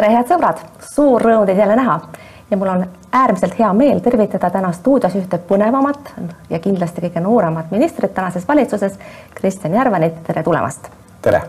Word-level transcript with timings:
tere, 0.00 0.14
head 0.16 0.30
sõbrad, 0.30 0.60
suur 0.94 1.20
rõõm 1.20 1.42
teid 1.44 1.58
jälle 1.60 1.74
näha 1.76 1.98
ja 2.50 2.56
mul 2.56 2.70
on 2.72 2.84
äärmiselt 3.12 3.58
hea 3.58 3.68
meel 3.76 3.98
tervitada 4.00 4.48
täna 4.50 4.70
stuudios 4.72 5.12
ühte 5.18 5.36
põnevamat 5.48 6.14
ja 6.50 6.60
kindlasti 6.62 7.02
kõige 7.04 7.20
nooremat 7.20 7.68
ministrit 7.74 8.14
tänases 8.16 8.46
valitsuses, 8.48 8.96
Kristjan 9.34 9.74
Järvanit, 9.76 10.22
tere 10.24 10.42
tulemast. 10.42 10.88
tere. 11.22 11.42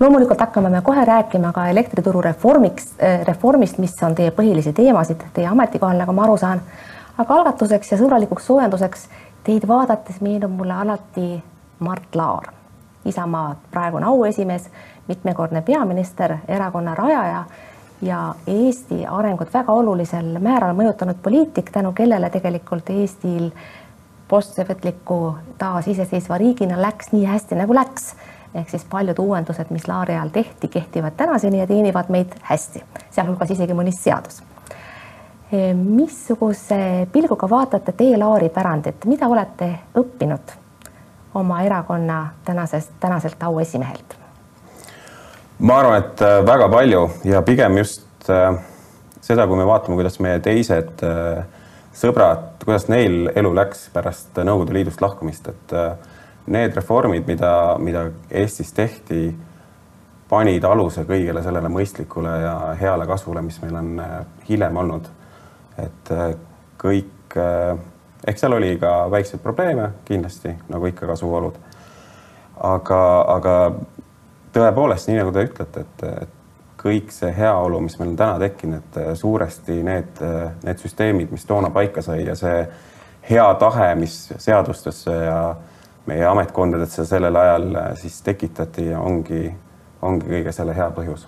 loomulikult 0.00 0.40
hakkame 0.40 0.70
me 0.74 0.80
kohe 0.82 1.04
rääkima 1.04 1.52
ka 1.52 1.68
elektrituru 1.68 2.20
reformiks, 2.20 2.96
reformist, 3.24 3.78
mis 3.78 3.94
on 4.02 4.14
teie 4.14 4.30
põhilisi 4.30 4.72
teemasid 4.72 5.22
teie 5.32 5.46
ametikohal, 5.46 6.02
nagu 6.02 6.12
ma 6.12 6.26
aru 6.26 6.36
saan. 6.36 6.60
aga 7.18 7.34
algatuseks 7.34 7.92
ja 7.92 7.98
sõbralikuks 7.98 8.50
soojenduseks 8.50 9.08
teid 9.44 9.68
vaadates 9.68 10.20
meenub 10.20 10.50
mulle 10.50 10.74
alati 10.74 11.42
Mart 11.78 12.14
Laar, 12.14 12.52
Isamaa 13.04 13.56
praegune 13.70 14.06
auesimees, 14.06 14.70
mitmekordne 15.08 15.62
peaminister, 15.62 16.36
erakonna 16.48 16.94
rajaja 16.94 17.44
ja 18.02 18.34
Eesti 18.46 19.06
arengut 19.06 19.54
väga 19.54 19.72
olulisel 19.72 20.38
määral 20.38 20.76
mõjutanud 20.76 21.18
poliitik, 21.22 21.70
tänu 21.72 21.92
kellele 21.92 22.30
tegelikult 22.30 22.90
Eestil 22.90 23.50
postsovjetliku 24.28 25.34
taasiseseisva 25.58 26.38
riigina 26.38 26.82
läks 26.82 27.12
nii 27.12 27.24
hästi, 27.24 27.54
nagu 27.54 27.74
läks. 27.74 28.14
ehk 28.54 28.70
siis 28.70 28.84
paljud 28.90 29.18
uuendused, 29.18 29.66
mis 29.70 29.88
Laari 29.88 30.14
ajal 30.14 30.28
tehti, 30.28 30.68
kehtivad 30.68 31.12
tänaseni 31.16 31.58
ja 31.58 31.66
teenivad 31.66 32.08
meid 32.08 32.32
hästi, 32.42 32.82
sealhulgas 33.10 33.50
isegi 33.50 33.74
mõni 33.74 33.92
seadus. 33.92 34.42
missuguse 35.74 37.08
pilguga 37.12 37.50
vaatate 37.50 37.92
teie 37.92 38.18
Laari 38.18 38.48
pärandit, 38.48 39.04
mida 39.04 39.28
olete 39.28 39.78
õppinud 39.96 40.56
oma 41.34 41.62
erakonna 41.62 42.28
tänasest, 42.44 42.90
tänaselt 43.00 43.42
auesimehelt? 43.42 44.27
Ma 45.58 45.78
arvan, 45.80 46.02
et 46.02 46.20
äh, 46.22 46.40
väga 46.46 46.68
palju 46.70 47.02
ja 47.26 47.42
pigem 47.42 47.78
just 47.80 48.30
äh, 48.30 48.52
seda, 49.20 49.46
kui 49.46 49.58
me 49.58 49.66
vaatame, 49.66 49.98
kuidas 49.98 50.20
meie 50.22 50.38
teised 50.42 51.02
äh, 51.06 51.42
sõbrad, 51.98 52.60
kuidas 52.62 52.86
neil 52.92 53.32
elu 53.34 53.52
läks 53.58 53.88
pärast 53.94 54.38
Nõukogude 54.38 54.76
Liidust 54.76 55.02
lahkumist, 55.02 55.48
et 55.50 55.74
need 56.48 56.76
reformid, 56.76 57.26
mida, 57.26 57.50
mida 57.82 58.04
Eestis 58.30 58.70
tehti, 58.76 59.32
panid 60.30 60.64
aluse 60.64 61.02
kõigele 61.08 61.42
sellele 61.42 61.70
mõistlikule 61.72 62.34
ja 62.44 62.54
heale 62.78 63.08
kasvule, 63.08 63.42
mis 63.42 63.58
meil 63.64 63.80
on 63.80 63.90
hiljem 64.48 64.76
olnud. 64.76 65.08
et 65.78 66.12
kõik, 66.78 67.36
eks 68.26 68.40
seal 68.44 68.54
oli 68.54 68.76
ka 68.78 69.10
väikseid 69.10 69.42
probleeme 69.42 69.90
kindlasti, 70.04 70.54
nagu 70.68 70.86
ikka 70.86 71.06
kasvuolud. 71.06 71.58
aga, 72.62 73.02
aga 73.34 73.54
tõepoolest, 74.52 75.08
nii 75.10 75.20
nagu 75.20 75.32
te 75.34 75.46
ütlete, 75.48 75.84
et, 75.86 76.04
et 76.24 76.36
kõik 76.78 77.10
see 77.14 77.30
heaolu, 77.34 77.80
mis 77.82 77.98
meil 77.98 78.12
on 78.12 78.18
täna 78.18 78.38
tekkinud, 78.42 79.00
suuresti 79.18 79.80
need, 79.86 80.20
need 80.64 80.82
süsteemid, 80.84 81.32
mis 81.34 81.46
toona 81.48 81.72
paika 81.74 82.04
sai 82.04 82.22
ja 82.26 82.36
see 82.38 82.60
hea 83.30 83.48
tahe, 83.60 83.88
mis 83.98 84.20
seadustesse 84.38 85.14
ja 85.14 85.40
meie 86.08 86.24
ametkondadesse 86.26 87.04
sellel 87.04 87.36
ajal 87.36 87.66
siis 88.00 88.22
tekitati, 88.24 88.92
ongi, 88.96 89.48
ongi 90.02 90.30
kõige 90.30 90.54
selle 90.54 90.76
hea 90.76 90.88
põhjus 90.94 91.26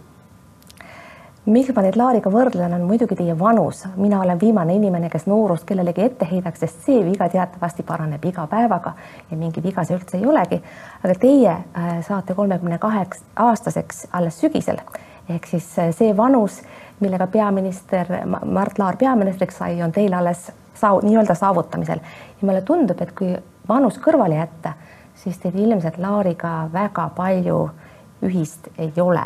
miks 1.47 1.73
ma 1.73 1.83
teid 1.85 1.97
Laariga 1.97 2.31
võrdlen, 2.33 2.75
on 2.77 2.83
muidugi 2.85 3.17
teie 3.17 3.35
vanus. 3.39 3.85
mina 3.97 4.21
olen 4.21 4.41
viimane 4.41 4.75
inimene, 4.75 5.09
kes 5.09 5.27
noorust 5.27 5.65
kellelegi 5.65 6.03
ette 6.05 6.29
heidaks, 6.31 6.61
sest 6.61 6.85
see 6.85 7.01
viga 7.05 7.29
teatavasti 7.29 7.83
paraneb 7.83 8.25
iga 8.25 8.47
päevaga 8.47 8.93
ja 9.31 9.37
mingi 9.37 9.63
viga 9.63 9.85
see 9.85 9.97
üldse 9.97 10.19
ei 10.19 10.27
olegi. 10.27 10.61
aga 11.03 11.15
teie 11.15 11.51
äh, 11.51 12.05
saate 12.05 12.35
kolmekümne 12.35 12.79
kaheksa 12.79 13.25
aastaseks 13.37 14.07
alles 14.13 14.41
sügisel 14.41 14.81
ehk 15.29 15.47
siis 15.47 15.79
äh, 15.79 15.95
see 15.97 16.17
vanus, 16.17 16.61
millega 17.01 17.27
peaminister 17.27 18.07
Mart 18.45 18.79
Laar 18.79 18.97
peaministriks 18.97 19.57
sai, 19.57 19.83
on 19.83 19.93
teil 19.93 20.13
alles 20.13 20.51
saav, 20.75 21.01
nii-öelda 21.03 21.35
saavutamisel 21.35 22.05
ja 22.41 22.47
mulle 22.47 22.61
tundub, 22.63 23.01
et 23.01 23.17
kui 23.17 23.33
vanus 23.69 23.97
kõrvale 23.99 24.37
jätta, 24.37 24.77
siis 25.15 25.39
teil 25.39 25.57
ilmselt 25.57 25.99
Laariga 25.99 26.69
väga 26.73 27.11
palju 27.17 27.69
ühist 28.29 28.69
ei 28.77 28.93
ole 29.01 29.25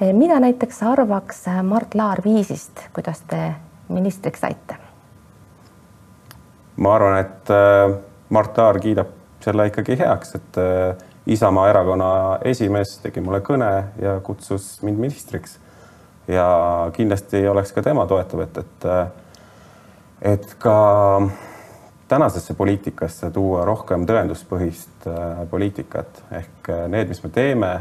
mida 0.00 0.40
näiteks 0.40 0.82
arvaks 0.82 1.46
eh, 1.48 1.62
Mart 1.62 1.94
Laar 1.94 2.22
viisist, 2.24 2.80
kuidas 2.92 3.20
te 3.26 3.54
ministriks 3.88 4.40
saite? 4.40 4.76
ma 6.76 6.94
arvan, 6.94 7.18
et 7.18 7.50
eh, 7.50 7.98
Mart 8.30 8.58
Laar 8.58 8.78
kiidab 8.80 9.14
selle 9.42 9.66
ikkagi 9.70 9.98
heaks, 9.98 10.34
et 10.34 10.58
Isamaa 11.28 11.68
erakonna 11.70 12.10
esimees 12.48 12.96
tegi 13.02 13.20
mulle 13.20 13.40
kõne 13.44 13.68
ja 14.00 14.16
kutsus 14.24 14.78
mind 14.82 14.98
ministriks. 14.98 15.58
ja 16.28 16.46
kindlasti 16.92 17.46
oleks 17.48 17.72
ka 17.72 17.82
tema 17.82 18.06
toetav, 18.06 18.40
et, 18.40 18.58
et 18.58 18.86
et 20.22 20.54
ka 20.58 20.78
tänasesse 22.08 22.54
poliitikasse 22.54 23.30
tuua 23.30 23.64
rohkem 23.64 24.06
tõenduspõhist 24.06 25.06
poliitikat 25.50 26.22
ehk 26.30 26.70
need, 26.88 27.08
mis 27.08 27.22
me 27.22 27.30
teeme 27.30 27.72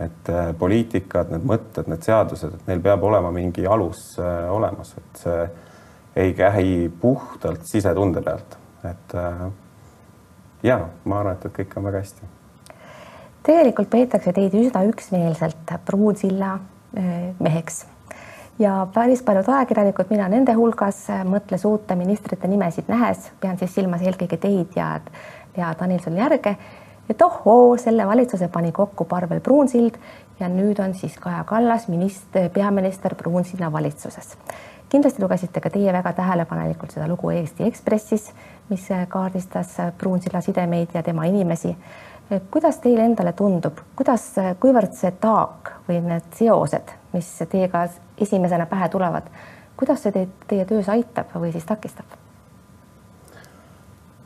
et 0.00 0.28
äh, 0.32 0.50
poliitikad, 0.58 1.30
need 1.34 1.44
mõtted, 1.46 1.88
need 1.90 2.04
seadused, 2.06 2.54
et 2.56 2.68
neil 2.70 2.80
peab 2.84 3.04
olema 3.04 3.32
mingi 3.34 3.66
alus 3.68 4.14
äh, 4.20 4.48
olemas, 4.52 4.94
et 4.96 5.22
see 5.24 5.44
ei 6.20 6.32
käi 6.34 6.88
puhtalt 7.00 7.66
sisetunde 7.68 8.22
pealt, 8.24 8.56
et 8.88 9.14
äh, 9.18 9.46
ja 10.66 10.80
ma 11.04 11.20
arvan, 11.20 11.36
et, 11.36 11.46
et 11.46 11.56
kõik 11.60 11.76
on 11.78 11.88
väga 11.90 12.02
hästi. 12.04 12.32
tegelikult 13.46 13.90
peetakse 13.92 14.32
teid 14.36 14.56
üsna 14.56 14.84
üksmeelselt 14.88 15.78
Pruunsilla 15.86 16.58
meheks. 17.38 17.84
Ja 18.58 18.86
päris 18.92 19.22
paljud 19.22 19.46
ajakirjanikud, 19.48 20.08
mina 20.10 20.26
nende 20.28 20.52
hulgas, 20.58 21.04
mõtles 21.24 21.62
uute 21.64 21.94
ministrite 21.96 22.48
nimesid 22.50 22.90
nähes, 22.90 23.30
pean 23.40 23.56
siis 23.60 23.72
silmas 23.74 24.02
eelkõige 24.02 24.36
teid 24.42 24.74
ja, 24.76 24.88
ja 25.56 25.70
Danilson 25.78 26.18
Järge 26.18 26.56
et 27.10 27.22
ohoo, 27.22 27.76
selle 27.76 28.06
valitsuse 28.06 28.48
pani 28.48 28.72
kokku 28.72 29.04
Parvel 29.04 29.40
Pruunsild 29.40 29.98
ja 30.40 30.48
nüüd 30.48 30.78
on 30.82 30.94
siis 30.94 31.16
Kaja 31.18 31.44
Kallas 31.44 31.88
minister, 31.88 32.48
peaminister 32.50 33.14
Pruunsilla 33.14 33.72
valitsuses. 33.72 34.36
kindlasti 34.88 35.22
lugesite 35.22 35.60
ka 35.60 35.70
teie 35.70 35.92
väga 35.92 36.12
tähelepanelikult 36.12 36.90
seda 36.90 37.08
lugu 37.08 37.30
Eesti 37.30 37.66
Ekspressis, 37.66 38.32
mis 38.68 38.88
kaardistas 39.08 39.76
Pruunsilla 39.98 40.40
sidemeid 40.40 40.94
ja 40.94 41.02
tema 41.02 41.24
inimesi. 41.24 41.76
kuidas 42.50 42.78
teile 42.78 43.04
endale 43.04 43.32
tundub, 43.32 43.78
kuidas, 43.96 44.34
kuivõrd 44.60 44.94
see 44.94 45.10
taak 45.10 45.72
või 45.88 46.00
need 46.00 46.30
seosed, 46.34 46.94
mis 47.12 47.38
teiega 47.50 47.88
esimesena 48.18 48.66
pähe 48.66 48.88
tulevad, 48.88 49.26
kuidas 49.76 50.02
see 50.02 50.12
teid 50.12 50.42
teie 50.46 50.64
töös 50.64 50.88
aitab 50.88 51.34
või 51.34 51.52
siis 51.52 51.66
takistab? 51.66 52.19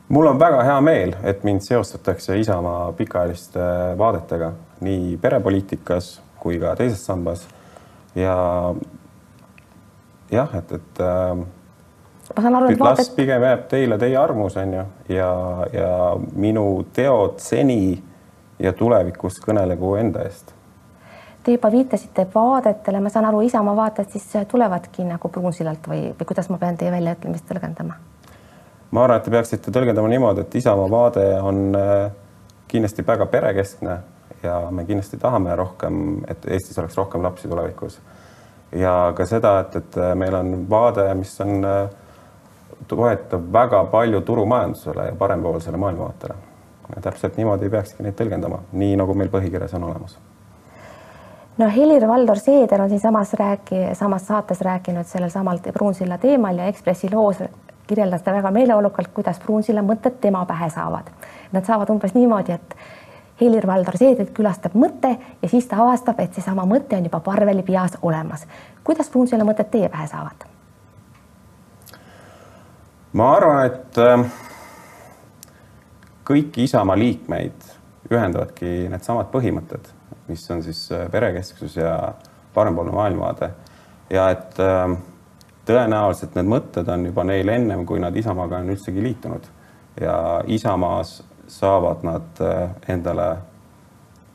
Mul 0.09 0.27
on 0.27 0.39
väga 0.39 0.63
hea 0.63 0.81
meel, 0.81 1.15
et 1.23 1.43
mind 1.43 1.65
seostatakse 1.65 2.37
Isamaa 2.39 2.91
pikaajaliste 2.93 3.59
vaadetega 3.97 4.51
nii 4.85 5.17
perepoliitikas 5.21 6.19
kui 6.39 6.59
ka 6.59 6.75
teises 6.75 7.05
sambas. 7.05 7.47
ja 8.15 8.35
jah, 10.31 10.55
et, 10.55 10.71
et 10.71 10.99
äh, 11.01 11.45
ma 12.35 12.41
saan 12.41 12.55
aru, 12.55 12.71
et 12.71 12.79
las 12.79 12.99
vaadet... 12.99 13.15
pigem 13.15 13.43
jääb 13.43 13.63
teile 13.71 13.97
teie 14.01 14.17
arvamus, 14.17 14.57
on 14.57 14.73
ju, 14.73 14.83
ja, 15.09 15.31
ja 15.73 15.89
minu 16.35 16.67
teod 16.93 17.39
seni 17.43 18.03
ja 18.59 18.73
tulevikus 18.73 19.41
kõnelegu 19.43 19.95
enda 19.99 20.23
eest. 20.25 20.53
Te 21.45 21.53
juba 21.53 21.69
viitasite 21.69 22.25
vaadetele, 22.33 22.99
ma 23.05 23.11
saan 23.13 23.27
aru, 23.29 23.43
Isamaa 23.45 23.75
vaated 23.77 24.09
siis 24.09 24.31
tulevadki 24.49 25.05
nagu 25.05 25.29
Pruunsillalt 25.29 25.89
või, 25.91 26.07
või 26.17 26.29
kuidas 26.33 26.49
ma 26.49 26.57
pean 26.61 26.77
teie 26.77 26.93
väljaütlemist 26.93 27.45
tõlgendama? 27.49 27.99
Ma 28.95 29.03
arvan, 29.03 29.19
et 29.19 29.27
te 29.27 29.33
peaksite 29.33 29.71
tõlgendama 29.75 30.09
niimoodi, 30.11 30.45
et 30.45 30.55
Isamaa 30.61 30.87
vaade 30.91 31.25
on 31.43 31.61
äh, 31.75 32.11
kindlasti 32.71 33.03
väga 33.07 33.27
perekeskne 33.31 33.97
ja 34.43 34.59
me 34.71 34.85
kindlasti 34.87 35.19
tahame 35.19 35.55
rohkem, 35.55 36.21
et 36.31 36.45
Eestis 36.47 36.79
oleks 36.79 36.97
rohkem 36.97 37.23
lapsi 37.23 37.51
tulevikus. 37.51 37.99
ja 38.71 39.13
ka 39.15 39.25
seda, 39.25 39.59
et, 39.59 39.75
et 39.75 39.97
meil 40.15 40.35
on 40.35 40.53
vaade, 40.69 41.07
mis 41.15 41.33
on, 41.41 41.65
äh, 41.65 41.89
toetab 42.87 43.51
väga 43.53 43.83
palju 43.91 44.21
turumajandusele 44.21 45.09
ja 45.09 45.15
parempoolsele 45.15 45.77
maailmavaatele. 45.77 46.35
täpselt 47.01 47.37
niimoodi 47.37 47.69
peakski 47.69 48.03
neid 48.03 48.15
tõlgendama, 48.15 48.61
nii 48.71 48.95
nagu 48.95 49.13
meil 49.17 49.29
põhikirjas 49.33 49.73
on 49.75 49.83
olemas 49.89 50.17
no 51.57 51.69
Helir-Valdor 51.71 52.39
Seeder 52.39 52.81
on 52.81 52.89
siinsamas 52.89 53.33
rääki, 53.33 53.75
samas 53.93 54.27
saates 54.27 54.61
rääkinud 54.61 55.07
sellel 55.09 55.29
samal 55.29 55.59
Pruunsilla 55.73 56.17
teemal 56.17 56.57
ja 56.57 56.67
Ekspressi 56.71 57.09
loos 57.13 57.41
kirjeldas 57.87 58.21
ta 58.21 58.33
väga 58.33 58.51
meeleolukalt, 58.51 59.11
kuidas 59.13 59.39
Pruunsilla 59.39 59.81
mõtted 59.85 60.19
tema 60.21 60.45
pähe 60.45 60.69
saavad. 60.69 61.09
Nad 61.51 61.65
saavad 61.65 61.89
umbes 61.89 62.13
niimoodi, 62.13 62.55
et 62.55 62.75
Helir-Valdor 63.41 63.97
Seedrit 63.99 64.31
külastab 64.35 64.77
mõte 64.79 65.11
ja 65.41 65.49
siis 65.51 65.67
ta 65.67 65.81
avastab, 65.83 66.19
et 66.23 66.33
seesama 66.33 66.63
mõte 66.69 66.95
on 66.95 67.05
juba 67.05 67.19
Parveli 67.19 67.63
peas 67.63 67.97
olemas. 68.01 68.47
kuidas 68.83 69.09
Pruunsilla 69.09 69.43
mõtted 69.43 69.69
teie 69.71 69.89
pähe 69.89 70.07
saavad? 70.07 70.47
ma 73.13 73.31
arvan, 73.35 73.65
et 73.65 73.97
äh, 73.97 74.25
kõiki 76.27 76.63
Isamaa 76.67 76.97
liikmeid 76.99 77.67
ühendavadki 78.11 78.89
needsamad 78.91 79.29
põhimõtted, 79.31 79.87
mis 80.27 80.43
on 80.51 80.63
siis 80.63 80.87
äh, 80.91 81.05
perekesksus 81.11 81.77
ja 81.77 82.13
parempoolne 82.53 82.91
maailmavaade 82.91 83.51
ja 84.09 84.29
et 84.33 84.59
äh, 84.59 84.97
tõenäoliselt 85.65 86.35
need 86.37 86.49
mõtted 86.49 86.89
on 86.91 87.05
juba 87.09 87.23
neil 87.27 87.49
ennem, 87.49 87.85
kui 87.85 87.99
nad 87.99 88.15
Isamaaga 88.15 88.61
on 88.61 88.69
üldsegi 88.73 89.03
liitunud 89.03 89.47
ja 90.01 90.17
Isamaas 90.47 91.23
saavad 91.47 92.03
nad 92.03 92.41
äh, 92.41 92.69
endale 92.87 93.37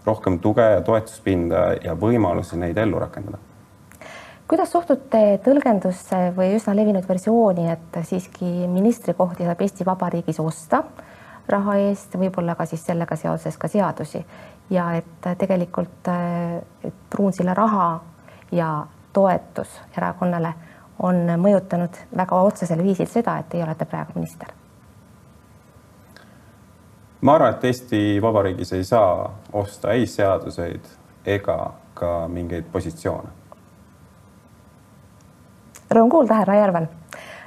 rohkem 0.07 0.39
tuge 0.39 0.65
ja 0.65 0.81
toetuspinda 0.81 1.65
ja 1.85 1.95
võimalusi 1.95 2.59
neid 2.59 2.79
ellu 2.79 2.99
rakendada. 2.99 3.39
kuidas 4.49 4.73
suhtute 4.73 5.39
tõlgendusse 5.45 6.33
või 6.37 6.57
üsna 6.57 6.75
levinud 6.75 7.07
versiooni, 7.09 7.69
et 7.71 7.99
siiski 8.03 8.67
ministrikohti 8.69 9.47
saab 9.47 9.61
Eesti 9.63 9.87
Vabariigis 9.87 10.41
osta 10.41 10.83
raha 11.49 11.77
eest, 11.77 12.17
võib-olla 12.19 12.55
ka 12.55 12.67
siis 12.67 12.83
sellega 12.87 13.17
seoses 13.17 13.59
ka 13.59 13.69
seadusi 13.69 14.25
ja 14.71 14.93
et 14.99 15.29
tegelikult 15.39 16.11
et 16.85 17.07
Pruunsilla 17.11 17.55
raha 17.55 18.01
ja 18.53 18.87
toetus 19.13 19.81
erakonnale 19.97 20.55
on 21.03 21.27
mõjutanud 21.41 22.01
väga 22.17 22.41
otsesel 22.49 22.83
viisil 22.85 23.09
seda, 23.09 23.39
et 23.39 23.49
teie 23.49 23.65
olete 23.65 23.85
praegu 23.89 24.13
minister 24.15 24.53
ma 27.21 27.35
arvan, 27.35 27.55
et 27.55 27.65
Eesti 27.65 28.23
Vabariigis 28.23 28.73
ei 28.73 28.85
saa 28.85 29.41
osta 29.53 29.93
ei 29.93 30.07
seaduseid 30.07 30.87
ega 31.27 31.73
ka 31.95 32.29
mingeid 32.29 32.71
positsioone. 32.73 33.29
Rõõm 35.91 36.11
kuulda, 36.11 36.35
härra 36.35 36.55
Järvel. 36.55 36.87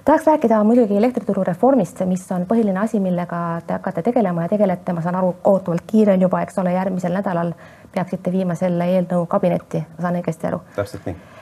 tahaks 0.06 0.26
rääkida 0.28 0.64
muidugi 0.64 0.98
elektrituru 0.98 1.44
reformist, 1.44 2.02
mis 2.06 2.32
on 2.32 2.46
põhiline 2.46 2.80
asi, 2.80 3.00
millega 3.00 3.62
te 3.68 3.74
hakkate 3.74 4.02
tegelema 4.02 4.44
ja 4.44 4.50
tegelete, 4.50 4.94
ma 4.94 5.02
saan 5.02 5.16
aru, 5.16 5.36
kohutavalt 5.42 5.86
kiire 5.88 6.14
on 6.14 6.22
juba, 6.22 6.42
eks 6.42 6.58
ole, 6.60 6.74
järgmisel 6.74 7.14
nädalal 7.14 7.54
peaksite 7.92 8.32
viima 8.32 8.56
selle 8.56 8.86
eelnõu 8.96 9.26
kabinetti, 9.26 9.86
saan 10.02 10.20
õigesti 10.20 10.52
aru? 10.52 10.62
täpselt 10.76 11.06
nii. 11.06 11.33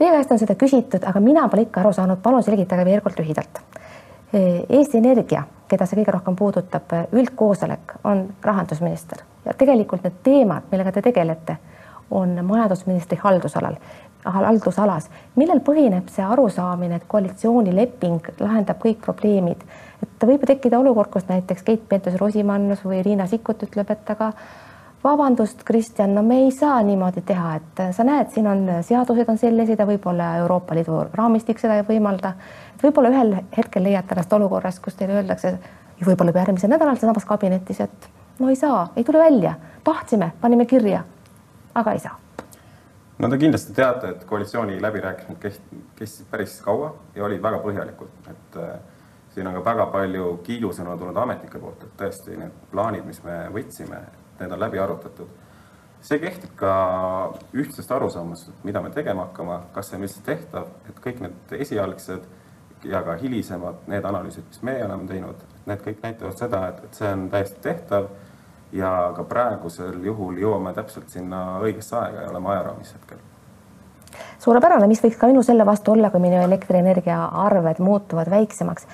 Teie 0.00 0.12
käest 0.14 0.30
on 0.32 0.38
seda 0.40 0.54
küsitud, 0.56 1.02
aga 1.04 1.20
mina 1.20 1.42
pole 1.52 1.66
ikka 1.66 1.82
aru 1.82 1.90
saanud, 1.92 2.22
palun 2.24 2.44
selgitage 2.44 2.84
veel 2.88 3.02
kord 3.04 3.18
lühidalt. 3.20 3.58
Eesti 4.32 4.96
Energia 4.96 5.42
keda 5.68 5.84
see 5.86 5.98
kõige 6.00 6.14
rohkem 6.14 6.36
puudutab, 6.38 6.94
üldkoosolek 7.12 7.98
on 8.08 8.22
rahandusminister 8.42 9.20
ja 9.44 9.52
tegelikult 9.58 10.06
need 10.06 10.22
teemad, 10.24 10.70
millega 10.72 10.94
te 10.94 11.02
tegelete, 11.04 11.56
on 12.10 12.32
majandusministri 12.46 13.18
haldusalal, 13.20 13.76
haldusalas. 14.24 15.10
millel 15.36 15.60
põhineb 15.66 16.08
see 16.08 16.24
arusaamine, 16.24 16.96
et 16.96 17.06
koalitsioonileping 17.08 18.32
lahendab 18.40 18.80
kõik 18.82 19.04
probleemid? 19.04 19.62
et 20.02 20.26
võib 20.26 20.40
ju 20.46 20.48
tekkida 20.54 20.78
olukord, 20.80 21.10
kus 21.12 21.28
näiteks 21.28 21.62
Keit 21.62 21.84
Pentus-Rosimannus 21.88 22.84
või 22.84 23.02
Riina 23.04 23.26
Sikkut 23.28 23.68
ütleb, 23.68 23.90
et 23.90 24.10
aga 24.16 24.32
vabandust, 25.04 25.64
Kristjan, 25.64 26.14
no 26.14 26.22
me 26.22 26.42
ei 26.44 26.50
saa 26.50 26.82
niimoodi 26.82 27.22
teha, 27.26 27.54
et 27.56 27.82
sa 27.96 28.04
näed, 28.04 28.30
siin 28.34 28.46
on 28.46 28.66
seadused 28.84 29.28
on 29.32 29.38
sellised 29.40 29.80
ja 29.80 29.86
võib-olla 29.88 30.34
Euroopa 30.42 30.76
Liidu 30.76 31.04
raamistik 31.14 31.58
seda 31.62 31.78
ei 31.80 31.86
võimalda. 31.88 32.34
võib-olla 32.82 33.12
ühel 33.12 33.34
hetkel 33.56 33.84
leiate 33.84 34.14
ennast 34.14 34.32
olukorrast, 34.32 34.82
kus 34.84 34.98
teile 34.98 35.16
öeldakse 35.20 35.54
ja 36.00 36.06
võib-olla 36.06 36.34
juba 36.34 36.44
järgmisel 36.44 36.72
nädalal 36.72 36.96
sealsamas 36.96 37.28
kabinetis, 37.28 37.80
et 37.80 38.10
no 38.38 38.48
ei 38.48 38.56
saa, 38.56 38.90
ei 38.96 39.04
tule 39.04 39.18
välja, 39.18 39.54
tahtsime, 39.84 40.32
panime 40.40 40.66
kirja, 40.66 41.04
aga 41.74 41.92
ei 41.92 41.98
saa. 41.98 42.18
no 43.18 43.28
te 43.28 43.38
kindlasti 43.38 43.72
teate, 43.76 44.14
et 44.14 44.24
koalitsiooni 44.24 44.80
läbirääkimised 44.82 45.60
kestsid 45.96 46.30
päris 46.30 46.60
kaua 46.64 46.94
ja 47.14 47.24
olid 47.24 47.42
väga 47.42 47.58
põhjalikud, 47.64 48.16
et 48.30 48.56
äh, 48.56 48.78
siin 49.34 49.46
on 49.46 49.56
ka 49.56 49.64
väga 49.64 49.86
palju 49.92 50.40
kiidusõnu 50.44 50.96
tulnud 50.98 51.16
ametnike 51.16 51.58
poolt, 51.58 51.84
et 51.84 52.00
tõesti 52.00 52.36
need 52.36 52.64
plaanid, 52.72 53.04
mis 53.06 53.22
me 53.24 53.46
võtsime, 53.52 54.00
need 54.40 54.52
on 54.52 54.60
läbi 54.60 54.78
arutatud. 54.78 55.28
see 56.00 56.18
kehtib 56.18 56.54
ka 56.56 56.74
ühtsest 57.52 57.90
arusaamast, 57.92 58.48
mida 58.64 58.80
me 58.80 58.90
tegema 58.90 59.26
hakkame, 59.26 59.58
kas 59.74 59.90
see 59.90 59.98
on 59.98 60.06
üldse 60.06 60.22
tehtav, 60.24 60.70
et 60.88 61.00
kõik 61.04 61.20
need 61.20 61.52
esialgsed 61.60 62.24
ja 62.88 63.02
ka 63.04 63.18
hilisemad, 63.20 63.82
need 63.86 64.04
analüüsid, 64.08 64.46
mis 64.48 64.62
meie 64.64 64.84
oleme 64.84 65.04
teinud, 65.08 65.42
need 65.68 65.82
kõik 65.84 66.00
näitavad 66.02 66.40
seda, 66.40 66.62
et, 66.72 66.84
et 66.84 67.00
see 67.02 67.10
on 67.12 67.26
täiesti 67.32 67.60
tehtav 67.66 68.08
ja 68.72 69.12
ka 69.16 69.26
praegusel 69.28 70.00
juhul 70.04 70.38
jõuame 70.40 70.72
täpselt 70.74 71.10
sinna 71.12 71.58
õigesse 71.60 71.98
aega 71.98 72.24
ja 72.24 72.30
oleme 72.32 72.54
ajaraamis 72.54 72.94
hetkel. 72.96 73.20
Suurepärane, 74.40 74.86
mis 74.88 75.02
võiks 75.04 75.18
ka 75.20 75.28
minu 75.28 75.42
selle 75.44 75.66
vastu 75.68 75.92
olla, 75.92 76.10
kui 76.10 76.22
minu 76.22 76.40
elektrienergia 76.40 77.18
arved 77.44 77.82
muutuvad 77.84 78.30
väiksemaks 78.32 78.86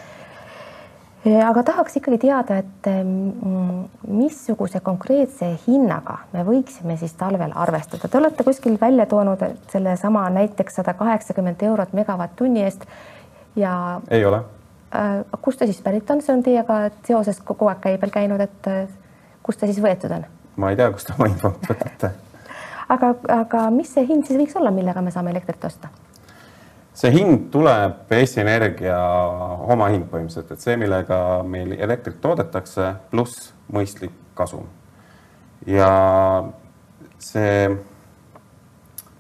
aga 1.27 1.63
tahaks 1.67 1.97
ikkagi 1.99 2.19
teada, 2.27 2.61
et 2.63 2.89
missuguse 4.07 4.81
konkreetse 4.85 5.49
hinnaga 5.67 6.19
me 6.33 6.45
võiksime 6.47 6.97
siis 7.01 7.17
talvel 7.19 7.55
arvestada. 7.55 8.09
Te 8.09 8.19
olete 8.19 8.47
kuskil 8.47 8.79
välja 8.81 9.07
toonud 9.11 9.43
sellesama 9.73 10.29
näiteks 10.31 10.79
sada 10.81 10.95
kaheksakümmend 10.95 11.63
eurot 11.67 11.97
megavatt-tunni 11.99 12.63
eest 12.63 12.87
ja. 13.57 14.01
ei 14.11 14.25
ole 14.25 14.43
äh,. 14.95 15.25
kust 15.41 15.59
ta 15.59 15.67
siis 15.67 15.81
pärit 15.83 16.11
on, 16.11 16.23
see 16.23 16.35
on 16.35 16.43
teiega 16.47 16.79
seoses 17.07 17.41
kogu 17.41 17.69
aeg 17.73 17.83
käibel 17.89 18.13
käinud, 18.15 18.41
et 18.41 18.71
äh, 18.71 18.87
kust 19.43 19.61
ta 19.61 19.67
siis 19.67 19.83
võetud 19.83 20.15
on? 20.19 20.27
ma 20.57 20.71
ei 20.71 20.79
tea, 20.79 20.91
kust 20.93 21.11
te 21.11 21.17
oma 21.19 21.31
infot 21.33 21.71
võtate 21.71 22.13
aga, 22.95 23.15
aga 23.41 23.69
mis 23.75 23.93
see 23.95 24.07
hind 24.09 24.29
siis 24.29 24.39
võiks 24.41 24.59
olla, 24.61 24.71
millega 24.75 25.03
me 25.03 25.15
saame 25.15 25.35
elektrit 25.35 25.65
osta? 25.69 25.91
See 26.97 27.13
hind 27.13 27.51
tuleb 27.53 28.13
Eesti 28.17 28.41
Energia 28.41 28.97
omahind 29.69 30.09
põhimõtteliselt, 30.11 30.55
et 30.55 30.65
see, 30.65 30.77
millega 30.81 31.19
meil 31.49 31.75
elektrit 31.77 32.23
toodetakse, 32.23 32.95
pluss 33.11 33.51
mõistlik 33.73 34.15
kasum. 34.37 34.65
ja 35.67 35.91
see, 37.19 37.69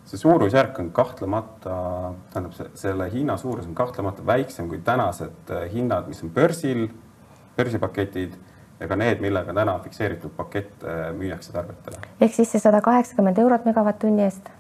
see 0.06 0.20
suurusjärk 0.20 0.80
on 0.80 0.90
kahtlemata, 0.96 1.76
tähendab, 2.32 2.72
selle 2.78 3.10
hinna 3.12 3.36
suurus 3.40 3.68
on 3.68 3.74
kahtlemata 3.76 4.26
väiksem 4.26 4.68
kui 4.72 4.80
tänased 4.84 5.54
hinnad, 5.72 6.08
mis 6.08 6.22
on 6.24 6.32
börsil, 6.32 6.86
börsipaketid 7.56 8.36
ja 8.80 8.88
ka 8.88 8.96
need, 9.00 9.20
millega 9.24 9.52
täna 9.56 9.78
fikseeritud 9.84 10.32
pakett 10.36 10.84
müüakse 11.16 11.52
tarbijatele. 11.52 12.00
ehk 12.20 12.36
siis 12.36 12.52
see 12.52 12.62
sada 12.62 12.80
kaheksakümmend 12.84 13.40
eurot 13.44 13.68
megavatt-tunni 13.68 14.24
eest 14.28 14.52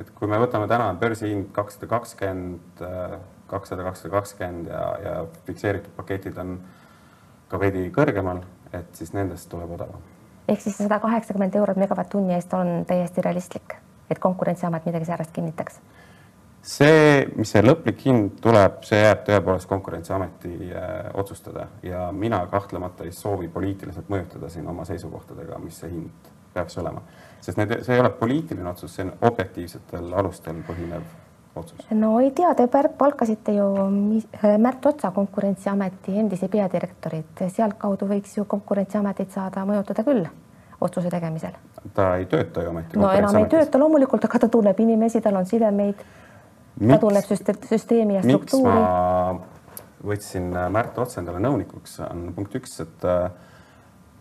et 0.00 0.10
kui 0.14 0.28
me 0.28 0.38
võtame 0.40 0.68
täna 0.68 0.90
börsihind 1.00 1.50
kakssada 1.56 1.88
kakskümmend, 1.90 2.82
kakssada, 3.50 3.86
kakssada 3.86 4.12
kakskümmend 4.12 4.68
ja, 4.72 4.82
ja 5.04 5.14
fikseeritud 5.48 5.94
paketid 5.96 6.38
on 6.42 6.58
ka 7.50 7.60
veidi 7.62 7.88
kõrgemal, 7.94 8.42
et 8.74 8.88
siis 8.98 9.12
nendest 9.14 9.48
tuleb 9.50 9.76
odavam. 9.78 10.02
ehk 10.48 10.60
siis 10.60 10.76
sada 10.78 10.98
kaheksakümmend 11.02 11.54
eurot 11.54 11.78
megavatt-tunni 11.80 12.34
eest 12.34 12.54
on 12.54 12.84
täiesti 12.86 13.22
realistlik, 13.22 13.76
et 14.10 14.18
Konkurentsiamet 14.18 14.86
midagi 14.86 15.08
säärast 15.08 15.32
kinnitaks? 15.32 15.80
see, 16.66 17.26
mis 17.38 17.52
see 17.54 17.62
lõplik 17.62 18.00
hind 18.08 18.40
tuleb, 18.42 18.80
see 18.86 18.98
jääb 18.98 19.22
tõepoolest 19.28 19.68
Konkurentsiameti 19.70 20.72
äh, 20.72 21.10
otsustada 21.14 21.68
ja 21.82 22.08
mina 22.12 22.40
kahtlemata 22.50 23.06
ei 23.06 23.12
soovi 23.14 23.48
poliitiliselt 23.48 24.10
mõjutada 24.10 24.50
siin 24.50 24.66
oma 24.68 24.84
seisukohtadega, 24.88 25.60
mis 25.62 25.78
see 25.82 25.92
hind 25.92 26.32
peaks 26.56 26.78
olema 26.82 27.04
sest 27.46 27.60
need, 27.60 27.76
see 27.84 27.94
ei 27.94 28.02
ole 28.02 28.10
poliitiline 28.10 28.68
otsus, 28.70 28.94
see 28.96 29.06
on 29.06 29.12
objektiivsetel 29.28 30.10
alustel 30.20 30.58
põhinev 30.66 31.04
otsus. 31.56 31.86
no 31.90 32.16
ei 32.20 32.32
tea, 32.36 32.52
te 32.58 32.66
palkasite 32.98 33.54
ju 33.56 33.68
Märt 34.62 34.86
Otsa 34.86 35.10
Konkurentsiameti 35.14 36.18
endise 36.22 36.48
peadirektorit, 36.52 37.46
sealtkaudu 37.54 38.08
võiks 38.10 38.36
ju 38.38 38.44
Konkurentsiametit 38.50 39.34
saada 39.36 39.64
mõjutada 39.68 40.04
küll 40.06 40.26
otsuse 40.80 41.10
tegemisel. 41.12 41.56
ta 41.94 42.14
ei 42.20 42.26
tööta 42.30 42.64
ju 42.64 42.74
ometi. 42.74 43.00
no 43.00 43.10
enam 43.12 43.42
ei 43.42 43.50
tööta 43.52 43.80
loomulikult, 43.80 44.24
aga 44.28 44.44
ta 44.44 44.52
tunneb 44.52 44.80
inimesi, 44.80 45.22
tal 45.24 45.38
on 45.40 45.46
sidemeid. 45.46 46.06
ta 46.80 46.98
tunneb 47.02 47.30
süsteemi 47.70 48.18
ja 48.18 48.24
struktuuri. 48.26 48.72
miks 48.72 48.86
ma 48.86 50.06
võtsin 50.06 50.50
Märt 50.70 50.98
Otsa 50.98 51.22
endale 51.22 51.40
nõunikuks, 51.42 52.00
on 52.10 52.32
punkt 52.34 52.54
üks, 52.58 52.80
et 52.84 53.06
äh, 53.08 53.30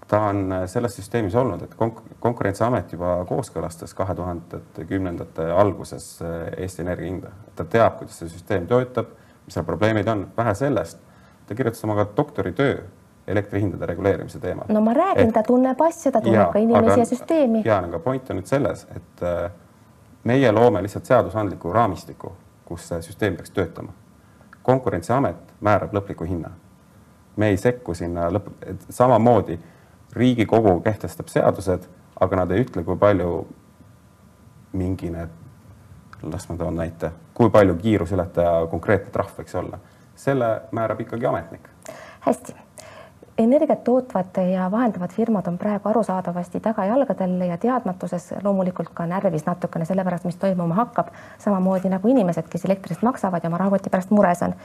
ta 0.07 0.21
on 0.21 0.51
äh, 0.51 0.65
selles 0.69 0.95
süsteemis 0.95 1.35
olnud, 1.35 1.61
et 1.65 1.75
konk 1.75 2.01
konkurentsiamet 2.19 2.93
juba 2.93 3.17
kooskõlastas 3.29 3.93
kahe 3.97 4.15
tuhandete 4.15 4.85
kümnendate 4.85 5.47
alguses 5.51 6.19
äh, 6.21 6.35
Eesti 6.57 6.81
Energia 6.81 7.09
hinda. 7.09 7.31
ta 7.55 7.65
teab, 7.65 7.97
kuidas 7.99 8.19
see 8.21 8.29
süsteem 8.29 8.67
töötab, 8.67 9.09
mis 9.45 9.57
seal 9.57 9.65
probleemid 9.65 10.07
on, 10.07 10.27
vähe 10.37 10.53
sellest, 10.55 11.01
ta 11.47 11.55
kirjutas 11.55 11.83
oma 11.83 11.95
ka 11.95 12.07
doktoritöö 12.17 12.77
elektrihindade 13.27 13.85
reguleerimise 13.85 14.39
teemal. 14.39 14.65
no 14.69 14.81
ma 14.81 14.93
räägin, 14.93 15.33
ta 15.33 15.43
tunneb 15.43 15.81
asja, 15.81 16.11
ta 16.11 16.21
tunneb 16.21 16.41
ja, 16.41 16.49
ka 16.53 16.59
inimesi 16.59 16.99
ja 16.99 17.05
süsteemi. 17.05 17.61
ja, 17.65 17.77
aga 17.77 17.99
point 17.99 18.29
on 18.29 18.41
nüüd 18.41 18.49
selles, 18.49 18.87
et 18.95 19.23
äh, 19.23 19.51
meie 20.23 20.51
loome 20.51 20.81
lihtsalt 20.85 21.05
seadusandliku 21.05 21.73
raamistiku, 21.73 22.33
kus 22.65 22.87
see 22.89 23.01
süsteem 23.01 23.35
peaks 23.35 23.51
töötama. 23.51 23.93
konkurentsiamet 24.63 25.53
määrab 25.61 25.93
lõpliku 25.93 26.25
hinna. 26.25 26.51
me 27.35 27.49
ei 27.49 27.57
sekku 27.57 27.93
sinna 27.93 28.29
lõpp, 28.29 28.53
samamoodi 28.89 29.59
Riigikogu 30.15 30.79
kehtestab 30.81 31.27
seadused, 31.27 31.87
aga 32.19 32.37
nad 32.39 32.51
ei 32.55 32.63
ütle, 32.63 32.83
kui 32.87 32.97
palju 32.97 33.31
mingi 34.75 35.09
need, 35.11 35.33
las 36.23 36.47
ma 36.49 36.57
toon 36.59 36.79
näite, 36.79 37.11
kui 37.35 37.51
palju 37.51 37.75
kiiruseületaja 37.81 38.67
konkreetne 38.71 39.11
trahv 39.11 39.41
võiks 39.41 39.55
olla. 39.59 39.79
selle 40.15 40.61
määrab 40.71 41.01
ikkagi 41.03 41.25
ametnik. 41.25 41.69
hästi, 42.19 42.55
energiat 43.37 43.83
tootvad 43.83 44.51
ja 44.53 44.71
vahendavad 44.71 45.11
firmad 45.11 45.47
on 45.47 45.57
praegu 45.57 45.89
arusaadavasti 45.89 46.59
tagajalgadel 46.59 47.41
ja 47.41 47.57
teadmatuses 47.57 48.33
loomulikult 48.43 48.89
ka 48.93 49.05
närvis 49.05 49.45
natukene 49.45 49.85
selle 49.85 50.03
pärast, 50.03 50.25
mis 50.25 50.37
toimuma 50.39 50.75
hakkab, 50.75 51.11
samamoodi 51.37 51.91
nagu 51.91 52.07
inimesed, 52.07 52.47
kes 52.49 52.65
elektri 52.65 52.95
eest 52.95 53.03
maksavad 53.03 53.43
ja 53.43 53.51
oma 53.51 53.59
rahakoti 53.59 53.91
pärast 53.91 54.11
mures 54.15 54.43
on. 54.43 54.55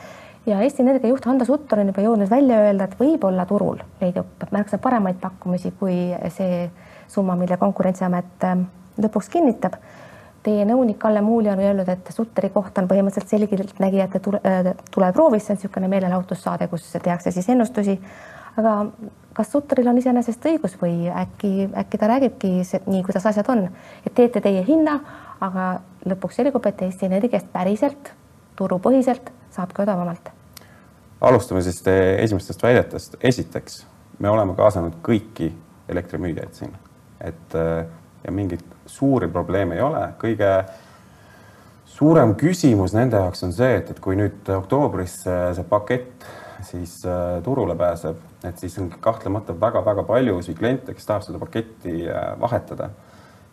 ja 0.47 0.61
Eesti 0.61 0.83
Energia 0.83 1.11
juht 1.11 1.27
Hando 1.27 1.45
Sutter 1.45 1.81
on 1.81 1.91
juba 1.91 2.03
jõudnud 2.07 2.31
välja 2.31 2.61
öelda, 2.67 2.85
et 2.85 2.99
võib-olla 3.01 3.47
turul 3.47 3.83
leidub 4.01 4.47
märksa 4.51 4.79
paremaid 4.79 5.19
pakkumisi 5.21 5.75
kui 5.81 6.15
see 6.29 6.71
summa, 7.09 7.37
mille 7.37 7.57
Konkurentsiamet 7.57 8.45
ähm, 8.45 8.69
lõpuks 9.03 9.29
kinnitab. 9.33 9.75
Teie 10.43 10.65
nõunik 10.65 10.97
Kalle 10.99 11.21
Muuli 11.21 11.51
on 11.51 11.61
öelnud, 11.61 11.89
et 11.89 12.07
Sutteri 12.15 12.49
koht 12.49 12.79
on 12.79 12.87
põhimõtteliselt 12.89 13.29
selgeltnägijate 13.35 14.21
tule, 14.25 14.41
äh, 14.47 14.75
tuleproovis, 14.95 15.45
see 15.47 15.57
on 15.57 15.59
niisugune 15.59 15.89
meelelahutussaade, 15.89 16.69
kus 16.71 16.87
tehakse 17.03 17.35
siis 17.35 17.49
ennustusi 17.49 17.99
aga 18.61 18.77
kas 19.37 19.53
Sutteril 19.53 19.89
on 19.89 19.99
iseenesest 20.01 20.47
õigus 20.51 20.77
või 20.81 21.09
äkki, 21.09 21.71
äkki 21.83 22.01
ta 22.01 22.09
räägibki 22.11 22.51
nii, 22.61 23.03
kuidas 23.07 23.27
asjad 23.31 23.49
on, 23.53 23.69
et 24.05 24.15
teete 24.15 24.43
teie 24.45 24.63
hinna, 24.67 24.99
aga 25.41 25.71
lõpuks 26.09 26.41
selgub, 26.41 26.67
et 26.69 26.83
Eesti 26.85 27.09
Energiast 27.09 27.49
päriselt 27.53 28.13
turupõhiselt 28.59 29.31
saabki 29.55 29.83
odavamalt. 29.83 30.31
alustame 31.21 31.63
siis 31.63 31.83
esimestest 31.87 32.63
väidetest. 32.63 33.17
esiteks, 33.21 33.87
me 34.19 34.29
oleme 34.29 34.55
kaasanud 34.55 35.01
kõiki 35.03 35.53
elektrimüüjaid 35.89 36.55
siin, 36.55 36.77
et 37.21 37.55
äh, 37.55 37.87
ja 38.25 38.33
mingeid 38.33 38.65
suuri 38.87 39.29
probleeme 39.29 39.75
ei 39.75 39.83
ole, 39.83 40.03
kõige 40.21 40.51
suurem 41.87 42.35
küsimus 42.35 42.95
nende 42.95 43.17
jaoks 43.17 43.45
on 43.45 43.53
see, 43.53 43.77
et, 43.77 43.91
et 43.91 44.01
kui 44.01 44.17
nüüd 44.17 44.49
oktoobris 44.57 45.23
see, 45.25 45.41
see 45.57 45.65
pakett 45.69 46.27
siis 46.67 47.01
äh, 47.09 47.41
turule 47.45 47.77
pääseb, 47.77 48.30
et 48.45 48.59
siis 48.59 48.79
on 48.79 48.91
kahtlemata 49.01 49.55
väga-väga 49.61 50.03
paljusid 50.03 50.59
kliente, 50.59 50.95
kes 50.95 51.07
tahab 51.07 51.25
seda 51.27 51.39
paketti 51.39 52.09
äh, 52.09 52.41
vahetada. 52.41 52.91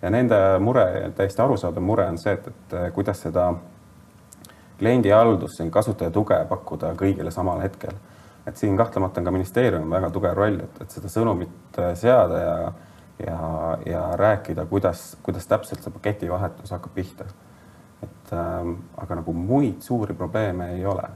ja 0.01 0.09
nende 0.09 0.37
mure, 0.59 1.11
täiesti 1.15 1.41
arusaadav 1.41 1.83
mure 1.83 2.05
on 2.05 2.17
see, 2.17 2.33
et, 2.33 2.47
et 2.47 2.73
äh, 2.73 2.91
kuidas 2.93 3.21
seda 3.21 3.53
kliendihaldust, 4.79 5.61
kasutaja 5.73 6.11
tuge 6.13 6.37
pakkuda 6.49 6.93
kõigile 6.95 7.31
samal 7.31 7.61
hetkel. 7.61 7.95
et 8.47 8.57
siin 8.57 8.77
kahtlemata 8.77 9.19
on 9.19 9.25
ka 9.25 9.31
ministeeriumil 9.31 9.91
väga 9.91 10.09
tugev 10.09 10.33
roll, 10.37 10.59
et, 10.63 10.81
et 10.81 10.91
seda 10.91 11.09
sõnumit 11.11 11.81
seada 11.99 12.39
ja, 12.39 12.71
ja, 13.25 13.39
ja 13.85 14.03
rääkida, 14.15 14.65
kuidas, 14.65 15.17
kuidas 15.23 15.47
täpselt 15.47 15.83
see 15.83 15.91
paketivahetus 15.91 16.71
hakkab 16.71 16.93
pihta. 16.95 17.25
et 18.03 18.33
ähm, 18.33 18.73
aga 18.97 19.15
nagu 19.15 19.33
muid 19.33 19.81
suuri 19.81 20.13
probleeme 20.13 20.71
ei 20.77 20.85
ole 20.85 21.09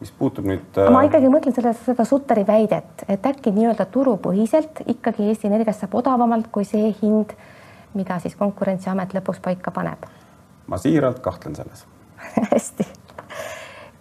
mis 0.00 0.12
puutub 0.18 0.46
nüüd 0.46 0.78
äh.... 0.78 0.90
ma 0.94 1.02
ikkagi 1.06 1.30
mõtlen 1.32 1.54
selle, 1.54 1.72
seda 1.82 2.06
Sutteri 2.06 2.44
väidet, 2.46 3.04
et 3.10 3.26
äkki 3.26 3.52
nii-öelda 3.54 3.88
turupõhiselt 3.92 4.84
ikkagi 4.86 5.26
Eesti 5.30 5.50
Energiast 5.50 5.82
saab 5.82 5.98
odavamalt 5.98 6.50
kui 6.54 6.66
see 6.68 6.92
hind, 7.02 7.34
mida 7.98 8.20
siis 8.22 8.36
Konkurentsiamet 8.38 9.16
lõpuks 9.16 9.42
paika 9.44 9.74
paneb. 9.74 10.06
ma 10.66 10.78
siiralt 10.78 11.20
kahtlen 11.24 11.56
selles 11.58 11.86
hästi. 12.52 12.86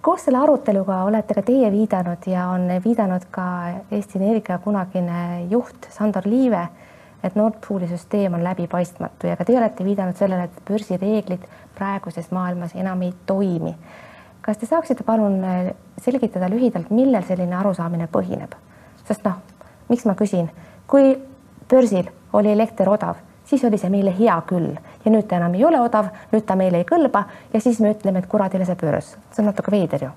koos 0.01 0.27
selle 0.27 0.41
aruteluga 0.43 1.03
olete 1.09 1.37
ka 1.37 1.45
teie 1.49 1.71
viidanud 1.73 2.29
ja 2.29 2.49
on 2.53 2.69
viidanud 2.83 3.29
ka 3.31 3.47
Eesti 3.91 4.21
Energia 4.21 4.59
kunagine 4.63 5.47
juht 5.49 5.89
Sandor 5.89 6.29
Liive, 6.29 6.67
et 7.23 7.35
Nord 7.35 7.57
Pooli 7.67 7.87
süsteem 7.89 8.37
on 8.37 8.43
läbipaistmatu 8.45 9.27
ja 9.27 9.37
ka 9.37 9.45
teie 9.45 9.57
olete 9.57 9.83
viidanud 9.83 10.15
sellele, 10.15 10.45
et 10.45 10.65
börsireeglid 10.69 11.47
praeguses 11.75 12.29
maailmas 12.31 12.75
enam 12.77 13.01
ei 13.01 13.15
toimi 13.25 13.73
kas 14.47 14.57
te 14.57 14.65
saaksite 14.65 15.03
palun 15.03 15.43
äh, 15.43 15.71
selgitada 15.99 16.47
lühidalt, 16.49 16.89
millel 16.95 17.23
selline 17.27 17.55
arusaamine 17.59 18.07
põhineb? 18.11 18.55
sest 19.07 19.23
noh, 19.23 19.37
miks 19.87 20.03
ma 20.07 20.17
küsin, 20.19 20.49
kui 20.87 21.13
börsil 21.71 22.09
oli 22.35 22.51
elekter 22.51 22.89
odav, 22.91 23.19
siis 23.47 23.63
oli 23.63 23.79
see 23.79 23.91
meile 23.91 24.11
hea 24.15 24.35
küll 24.47 24.73
ja 24.75 25.11
nüüd 25.11 25.27
ta 25.29 25.37
enam 25.39 25.55
ei 25.55 25.63
ole 25.67 25.79
odav, 25.79 26.09
nüüd 26.33 26.43
ta 26.47 26.57
meile 26.59 26.81
ei 26.81 26.87
kõlba 26.87 27.23
ja 27.53 27.61
siis 27.63 27.79
me 27.83 27.93
ütleme, 27.95 28.19
et 28.19 28.27
kuradile 28.31 28.67
see 28.67 28.79
börs, 28.79 29.13
see 29.31 29.43
on 29.43 29.47
natuke 29.51 29.71
veider 29.71 30.07
ju. 30.07 30.11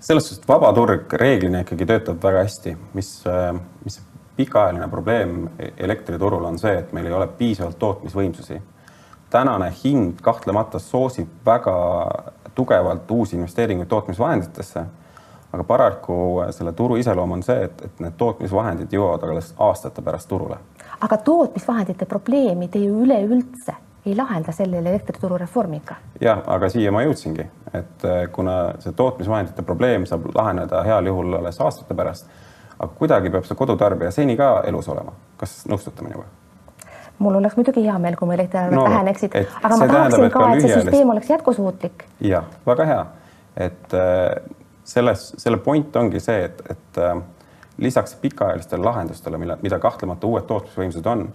selles 0.00 0.28
suhtes, 0.28 0.42
et 0.42 0.48
vaba 0.48 0.72
turg 0.76 1.12
reeglina 1.20 1.64
ikkagi 1.64 1.88
töötab 1.88 2.20
väga 2.24 2.44
hästi, 2.44 2.76
mis, 2.96 3.16
äh, 3.28 3.56
mis 3.84 4.00
pikaajaline 4.36 4.88
probleem 4.92 5.48
elektriturul 5.76 6.44
on 6.44 6.58
see, 6.58 6.76
et 6.78 6.92
meil 6.92 7.08
ei 7.08 7.16
ole 7.16 7.28
piisavalt 7.40 7.78
tootmisvõimsusi. 7.78 8.60
tänane 9.30 9.72
hind 9.84 10.20
kahtlemata 10.22 10.78
soosib 10.78 11.28
väga 11.46 11.76
tugevalt 12.54 13.10
uusi 13.10 13.36
investeeringuid 13.36 13.88
tootmisvahenditesse. 13.88 14.84
aga 15.52 15.64
paraku 15.64 16.42
selle 16.50 16.72
turu 16.72 16.96
iseloom 16.96 17.32
on 17.32 17.42
see, 17.42 17.64
et, 17.64 17.82
et 17.84 18.00
need 18.02 18.16
tootmisvahendid 18.18 18.92
jõuavad 18.92 19.22
alles 19.30 19.54
aastate 19.58 20.02
pärast 20.02 20.28
turule. 20.28 20.56
aga 21.00 21.16
tootmisvahendite 21.16 22.06
probleemi 22.06 22.68
te 22.68 22.78
ju 22.78 23.02
üleüldse 23.06 23.74
ei 24.06 24.16
lahenda 24.16 24.52
selle 24.52 24.78
elektrituru 24.78 25.38
reformiga. 25.38 25.94
jah, 26.20 26.42
aga 26.46 26.68
siia 26.68 26.92
ma 26.92 27.02
jõudsingi, 27.02 27.46
et 27.72 28.04
äh, 28.04 28.24
kuna 28.32 28.74
see 28.78 28.92
tootmisvahendite 28.92 29.62
probleem 29.62 30.06
saab 30.06 30.28
laheneda 30.34 30.82
heal 30.84 31.06
juhul 31.06 31.38
alles 31.38 31.60
aastate 31.60 31.94
pärast, 31.94 32.28
aga 32.78 32.92
kuidagi 32.98 33.30
peab 33.30 33.46
see 33.48 33.56
kodutarbija 33.56 34.10
seni 34.10 34.36
ka 34.36 34.62
elus 34.66 34.88
olema. 34.88 35.12
kas 35.36 35.64
nõustute 35.70 36.04
minuga? 36.04 36.26
Mul 37.18 37.38
oleks 37.38 37.56
muidugi 37.56 37.84
hea 37.84 37.94
meel, 38.02 38.16
kui 38.18 38.28
mu 38.28 38.34
elektriarved 38.36 38.76
no, 38.76 38.84
väheneksid, 38.88 39.36
aga 39.62 39.78
ma 39.78 39.88
tahaksin 39.90 40.30
ka, 40.34 40.48
et 40.54 40.66
see 40.66 40.74
süsteem 40.80 41.14
oleks 41.14 41.30
jätkusuutlik. 41.30 42.06
jah, 42.20 42.48
väga 42.66 42.86
hea, 42.90 43.00
et 43.68 43.96
äh, 43.98 44.28
selles, 44.84 45.32
selle 45.38 45.60
point 45.62 45.96
ongi 45.96 46.20
see, 46.20 46.44
et, 46.50 46.62
et 46.70 47.02
äh, 47.02 47.16
lisaks 47.78 48.16
pikaajalistele 48.22 48.84
lahendustele, 48.84 49.38
mille, 49.38 49.58
mida 49.62 49.78
kahtlemata 49.82 50.26
uued 50.26 50.48
tootmisvõimsused 50.50 51.10
on, 51.10 51.28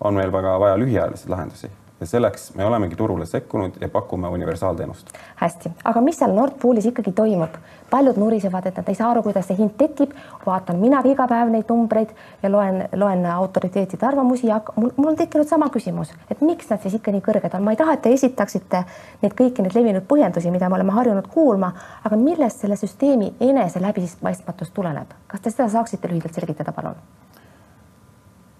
on 0.00 0.16
meil 0.16 0.32
väga 0.32 0.58
vaja 0.60 0.78
lühiajalisi 0.80 1.30
lahendusi 1.32 1.70
ja 2.00 2.06
selleks 2.06 2.54
me 2.54 2.64
olemegi 2.64 2.96
turule 2.96 3.26
sekkunud 3.26 3.72
ja 3.80 3.88
pakume 3.88 4.28
universaalteenust. 4.28 5.06
hästi, 5.36 5.70
aga 5.84 6.00
mis 6.00 6.18
seal 6.18 6.32
Nord 6.32 6.58
Poolis 6.62 6.86
ikkagi 6.86 7.12
toimub? 7.12 7.56
paljud 7.90 8.16
nurisevad, 8.18 8.66
et 8.66 8.76
nad 8.76 8.88
ei 8.88 8.94
saa 8.98 9.10
aru, 9.10 9.22
kuidas 9.22 9.46
see 9.48 9.56
hind 9.56 9.76
tekib. 9.78 10.12
vaatan 10.46 10.76
minagi 10.76 11.10
iga 11.14 11.26
päev 11.30 11.50
neid 11.50 11.70
numbreid 11.70 12.12
ja 12.42 12.50
loen, 12.52 12.88
loen 12.92 13.26
autoriteetide 13.26 14.06
arvamusi 14.06 14.46
ja 14.46 14.60
mul, 14.76 14.90
mul 14.96 15.08
on 15.08 15.16
tekkinud 15.16 15.48
sama 15.48 15.70
küsimus, 15.72 16.12
et 16.30 16.40
miks 16.40 16.70
nad 16.70 16.82
siis 16.82 16.98
ikka 17.00 17.12
nii 17.14 17.24
kõrged 17.24 17.56
on. 17.56 17.64
ma 17.64 17.72
ei 17.72 17.80
taha, 17.80 17.96
et 17.96 18.02
te 18.02 18.12
esitaksite 18.12 18.84
neid 19.22 19.36
kõiki 19.38 19.64
neid 19.64 19.76
levinud 19.78 20.08
põhjendusi, 20.08 20.50
mida 20.50 20.68
me 20.68 20.80
oleme 20.80 20.92
harjunud 20.92 21.28
kuulma, 21.32 21.72
aga 22.04 22.16
millest 22.16 22.60
selle 22.60 22.76
süsteemi 22.76 23.34
enese 23.40 23.80
läbipaistmatus 23.80 24.70
tuleneb? 24.70 25.14
kas 25.26 25.40
te 25.40 25.50
seda 25.50 25.68
saaksite 25.68 26.12
lühidalt 26.12 26.34
selgitada, 26.34 26.72
palun? 26.72 26.98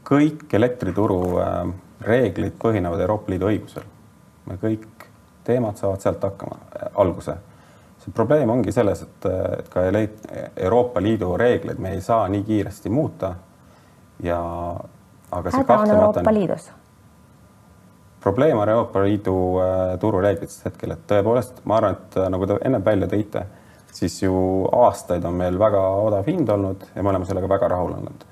kõik 0.06 0.54
elektrituru 0.54 1.20
äh, 1.42 1.74
reeglid 2.00 2.56
põhinevad 2.62 3.00
Euroopa 3.00 3.32
Liidu 3.32 3.48
õigusel. 3.50 3.84
me 4.46 4.54
kõik 4.62 5.06
teemad 5.44 5.76
saavad 5.76 6.00
sealt 6.00 6.22
hakkama, 6.22 6.58
äh, 6.76 6.88
alguse. 6.94 7.36
see 7.98 8.12
probleem 8.14 8.50
ongi 8.50 8.72
selles, 8.72 9.02
et, 9.02 9.26
äh, 9.26 9.58
et 9.58 9.68
ka 9.68 9.80
Euroopa 10.56 11.02
Liidu 11.02 11.36
reegleid 11.36 11.78
me 11.78 11.92
ei 11.92 12.00
saa 12.00 12.28
nii 12.28 12.42
kiiresti 12.42 12.88
muuta. 12.88 13.34
ja 14.22 14.40
aga 15.30 15.50
see 15.50 15.60
häda 15.60 15.78
on 15.78 15.90
Euroopa 15.90 16.32
Liidus? 16.32 16.70
probleem 18.20 18.58
on 18.58 18.68
Euroopa 18.68 19.02
Liidu 19.02 19.58
äh, 19.60 19.98
turureeglites 19.98 20.64
hetkel, 20.64 20.90
et 20.90 21.06
tõepoolest 21.06 21.64
ma 21.64 21.76
arvan, 21.76 21.92
et 21.92 22.16
nagu 22.30 22.46
te 22.46 22.58
ennem 22.64 22.84
välja 22.84 23.06
tõite, 23.06 23.44
siis 23.92 24.22
ju 24.22 24.68
aastaid 24.72 25.24
on 25.24 25.34
meil 25.34 25.58
väga 25.58 25.80
odav 25.80 26.26
hind 26.26 26.48
olnud 26.48 26.88
ja 26.94 27.02
me 27.02 27.08
oleme 27.08 27.26
sellega 27.26 27.48
väga 27.48 27.68
rahul 27.68 27.92
olnud 27.92 28.26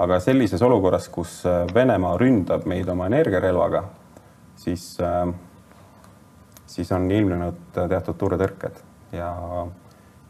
aga 0.00 0.20
sellises 0.20 0.62
olukorras, 0.62 1.08
kus 1.12 1.40
äh, 1.46 1.66
Venemaa 1.74 2.16
ründab 2.20 2.64
meid 2.68 2.88
oma 2.88 3.08
energiarelvaga, 3.10 3.84
siis, 4.56 4.94
äh, 5.04 5.28
siis 6.66 6.92
on 6.96 7.10
ilmnenud 7.10 7.60
teatud 7.76 8.16
turutõrked 8.20 8.80
ja, 9.12 9.30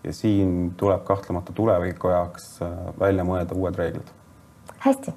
ja 0.04 0.14
siin 0.16 0.72
tuleb 0.80 1.04
kahtlemata 1.06 1.54
tuleviku 1.54 2.10
jaoks 2.10 2.52
äh, 2.66 2.76
välja 3.00 3.26
mõelda 3.26 3.54
uued 3.54 3.78
reeglid. 3.78 4.14
hästi, 4.82 5.14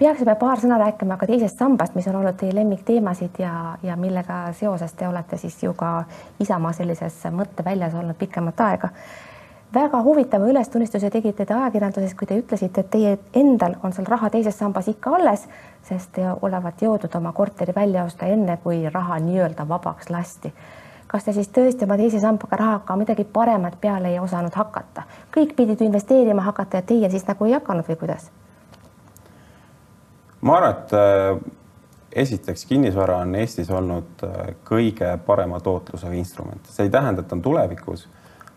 peaksime 0.00 0.36
paar 0.40 0.60
sõna 0.62 0.80
rääkima 0.80 1.20
ka 1.20 1.28
teisest 1.28 1.60
sambast, 1.60 1.96
mis 1.98 2.08
on 2.08 2.22
olnud 2.22 2.40
teie 2.40 2.54
lemmikteemasid 2.56 3.42
ja, 3.42 3.54
ja 3.82 3.96
millega 4.00 4.46
seoses 4.56 4.96
te 4.96 5.08
olete 5.08 5.36
siis 5.36 5.60
ju 5.62 5.74
ka 5.76 6.04
Isamaa 6.40 6.72
sellises 6.72 7.20
mõtteväljas 7.36 7.98
olnud 8.00 8.16
pikemat 8.16 8.68
aega 8.70 8.94
väga 9.74 10.02
huvitava 10.02 10.48
ülestunnistuse 10.48 11.10
tegite 11.10 11.44
te 11.46 11.54
ajakirjanduses, 11.54 12.14
kui 12.16 12.26
te 12.26 12.38
ütlesite, 12.40 12.80
et 12.80 12.90
teie 12.90 13.14
endal 13.36 13.76
on 13.84 13.92
seal 13.92 14.08
raha 14.08 14.30
teises 14.32 14.56
sambas 14.58 14.88
ikka 14.88 15.14
alles, 15.18 15.44
sest 15.88 16.14
te 16.16 16.24
olevat 16.42 16.82
jõudnud 16.82 17.14
oma 17.20 17.32
korteri 17.36 17.74
välja 17.76 18.04
osta 18.08 18.26
enne, 18.26 18.56
kui 18.62 18.82
raha 18.92 19.18
nii-öelda 19.24 19.68
vabaks 19.68 20.10
lasti. 20.10 20.52
kas 21.08 21.24
te 21.24 21.32
siis 21.32 21.48
tõesti 21.48 21.84
oma 21.84 21.96
teise 21.96 22.20
sambaga 22.20 22.56
rahaga 22.56 22.96
midagi 22.96 23.24
paremat 23.24 23.80
peale 23.80 24.08
ei 24.08 24.18
osanud 24.18 24.54
hakata? 24.54 25.02
kõik 25.36 25.54
pidid 25.56 25.80
investeerima 25.80 26.42
hakata 26.42 26.76
ja 26.76 26.82
teie 26.82 27.10
siis 27.10 27.26
nagu 27.26 27.44
ei 27.44 27.52
hakanud 27.52 27.88
või 27.88 27.96
kuidas? 27.96 28.30
ma 30.40 30.56
arvan, 30.56 30.70
et 30.76 30.92
äh, 30.92 31.40
esiteks 32.12 32.64
kinnisvara 32.64 33.16
on 33.16 33.34
Eestis 33.34 33.70
olnud 33.70 34.24
äh, 34.24 34.54
kõige 34.64 35.18
parema 35.26 35.60
tootlusega 35.60 36.14
instrument, 36.14 36.66
see 36.66 36.88
ei 36.88 36.90
tähenda, 36.90 37.20
et 37.20 37.32
on 37.32 37.42
tulevikus 37.42 38.08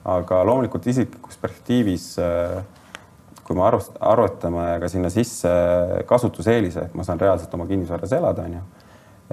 aga 0.06 0.44
loomulikult 0.48 0.88
isiklikus 0.88 1.38
perspektiivis, 1.42 2.06
äh, 2.20 2.62
kui 3.46 3.58
me 3.58 3.66
arvust, 3.68 3.98
arvutame 4.00 4.68
ka 4.82 4.90
sinna 4.90 5.10
sisse 5.14 5.50
kasutuseelise, 6.10 6.88
et 6.88 6.94
ma 6.98 7.06
saan 7.08 7.20
reaalselt 7.22 7.54
oma 7.54 7.68
kinnisvaras 7.70 8.14
elada, 8.18 8.46
on 8.48 8.60
ju, 8.60 8.64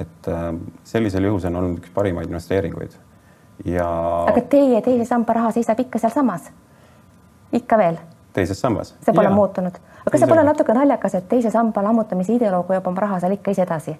et 0.04 0.32
äh, 0.32 0.48
sellisel 0.84 1.28
juhul 1.28 1.40
see 1.42 1.52
on 1.52 1.60
olnud 1.62 1.82
üks 1.82 1.94
parimaid 1.94 2.28
investeeringuid 2.30 2.98
ja. 3.64 3.88
aga 4.28 4.42
teie 4.50 4.80
teise 4.84 5.06
samba 5.08 5.34
raha 5.38 5.50
seisab 5.56 5.80
ikka 5.80 5.98
sealsamas? 5.98 6.50
ikka 7.52 7.78
veel? 7.78 7.98
teises 8.32 8.60
sambas. 8.60 8.94
see 9.02 9.14
pole 9.14 9.28
ja. 9.28 9.34
muutunud. 9.34 9.80
aga 10.02 10.12
kas 10.12 10.20
see 10.22 10.30
pole 10.30 10.44
natuke 10.46 10.76
naljakas, 10.76 11.18
et 11.18 11.28
teise 11.28 11.50
samba 11.50 11.82
lammutamise 11.82 12.36
ideoloog 12.36 12.70
hoiab 12.70 12.86
oma 12.86 13.06
raha 13.06 13.20
seal 13.24 13.34
ikka 13.38 13.54
ise 13.54 13.64
edasi? 13.66 13.96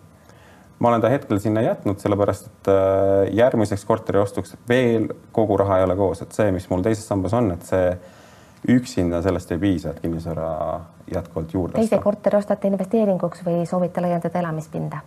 Ma 0.79 0.89
olen 0.89 1.03
ta 1.03 1.11
hetkel 1.11 1.41
sinna 1.43 1.63
jätnud, 1.65 1.99
sellepärast 2.03 2.47
et 2.47 2.71
äh, 2.73 3.35
järgmiseks 3.35 3.85
korteri 3.89 4.21
ostuks 4.23 4.55
veel 4.69 5.09
kogu 5.33 5.57
raha 5.59 5.81
ei 5.81 5.89
ole 5.89 5.97
koos, 5.99 6.23
et 6.23 6.35
see, 6.35 6.53
mis 6.55 6.69
mul 6.71 6.85
teises 6.87 7.07
sambas 7.09 7.35
on, 7.35 7.51
et 7.55 7.67
see 7.67 7.93
üksinda 8.75 9.23
sellest 9.23 9.53
ei 9.55 9.61
piisa, 9.63 9.93
et 9.93 10.01
kinnisvara 10.03 10.49
jätkuvalt 11.15 11.55
juurde 11.55 11.77
osta. 11.77 11.85
teise 11.85 12.03
korteri 12.03 12.39
ostate 12.39 12.71
investeeringuks 12.71 13.45
või 13.47 13.63
soovite 13.67 14.05
laiendada 14.05 14.43
elamispinda? 14.43 15.03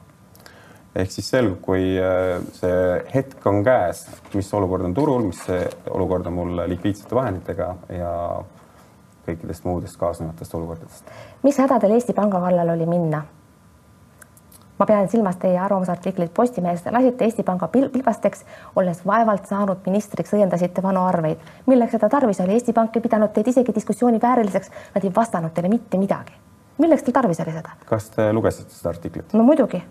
ehk 0.95 1.11
siis 1.11 1.29
selgub, 1.31 1.61
kui 1.63 1.93
äh, 1.99 2.39
see 2.57 3.03
hetk 3.13 3.45
on 3.47 3.63
käes, 3.63 4.05
mis 4.35 4.53
olukord 4.57 4.87
on 4.89 4.95
turul, 4.95 5.27
mis 5.31 5.45
olukord 5.89 6.27
on 6.27 6.39
mul 6.39 6.65
likviidsete 6.67 7.15
vahenditega 7.15 7.75
ja 7.95 8.15
kõikidest 9.27 9.63
muudest 9.63 9.99
kaasnevatest 10.01 10.55
olukordadest. 10.59 11.13
mis 11.43 11.59
häda 11.63 11.79
teil 11.79 11.95
Eesti 11.95 12.17
Panga 12.17 12.41
kallal 12.43 12.75
oli 12.75 12.89
minna? 12.89 13.23
Ma 14.81 14.85
pean 14.85 15.09
silmas 15.09 15.35
teie 15.37 15.59
arvamusartiklit 15.59 16.33
Postimehest, 16.33 16.87
lasite 16.91 17.25
Eesti 17.25 17.43
Panga 17.45 17.67
pilbasteks, 17.67 18.45
olles 18.75 19.03
vaevalt 19.05 19.45
saanud 19.45 19.85
ministriks, 19.85 20.33
õiendasite 20.33 20.81
vanu 20.81 21.03
arveid. 21.05 21.37
milleks 21.69 21.93
seda 21.93 22.09
tarvis 22.09 22.39
oli? 22.41 22.55
Eesti 22.57 22.73
Pank 22.73 22.97
ei 22.97 23.03
pidanud 23.05 23.29
teid 23.33 23.47
isegi 23.47 23.75
diskussiooni 23.75 24.21
vääriliseks, 24.21 24.71
nad 24.95 25.05
ei 25.05 25.11
vastanud 25.15 25.53
teile 25.53 25.69
mitte 25.69 25.97
midagi. 26.01 26.33
milleks 26.81 27.03
teil 27.03 27.13
tarvis 27.13 27.39
oli 27.45 27.53
seda? 27.53 27.75
kas 27.85 28.09
te 28.15 28.33
lugesite 28.33 28.73
seda 28.73 28.89
artiklit? 28.89 29.33
no 29.33 29.43
muidugi 29.43 29.83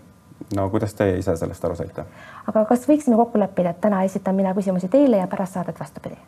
no 0.55 0.69
kuidas 0.69 0.93
teie 0.93 1.17
ise 1.17 1.37
sellest 1.37 1.65
aru 1.65 1.75
saite? 1.79 2.05
aga 2.47 2.65
kas 2.65 2.83
võiksime 2.89 3.15
kokku 3.15 3.39
leppida, 3.39 3.71
et 3.71 3.81
täna 3.81 4.03
esitan 4.03 4.35
mina 4.35 4.51
küsimusi 4.57 4.91
teile 4.91 5.23
ja 5.23 5.27
pärast 5.31 5.55
saadet 5.55 5.79
vastupidi? 5.79 6.19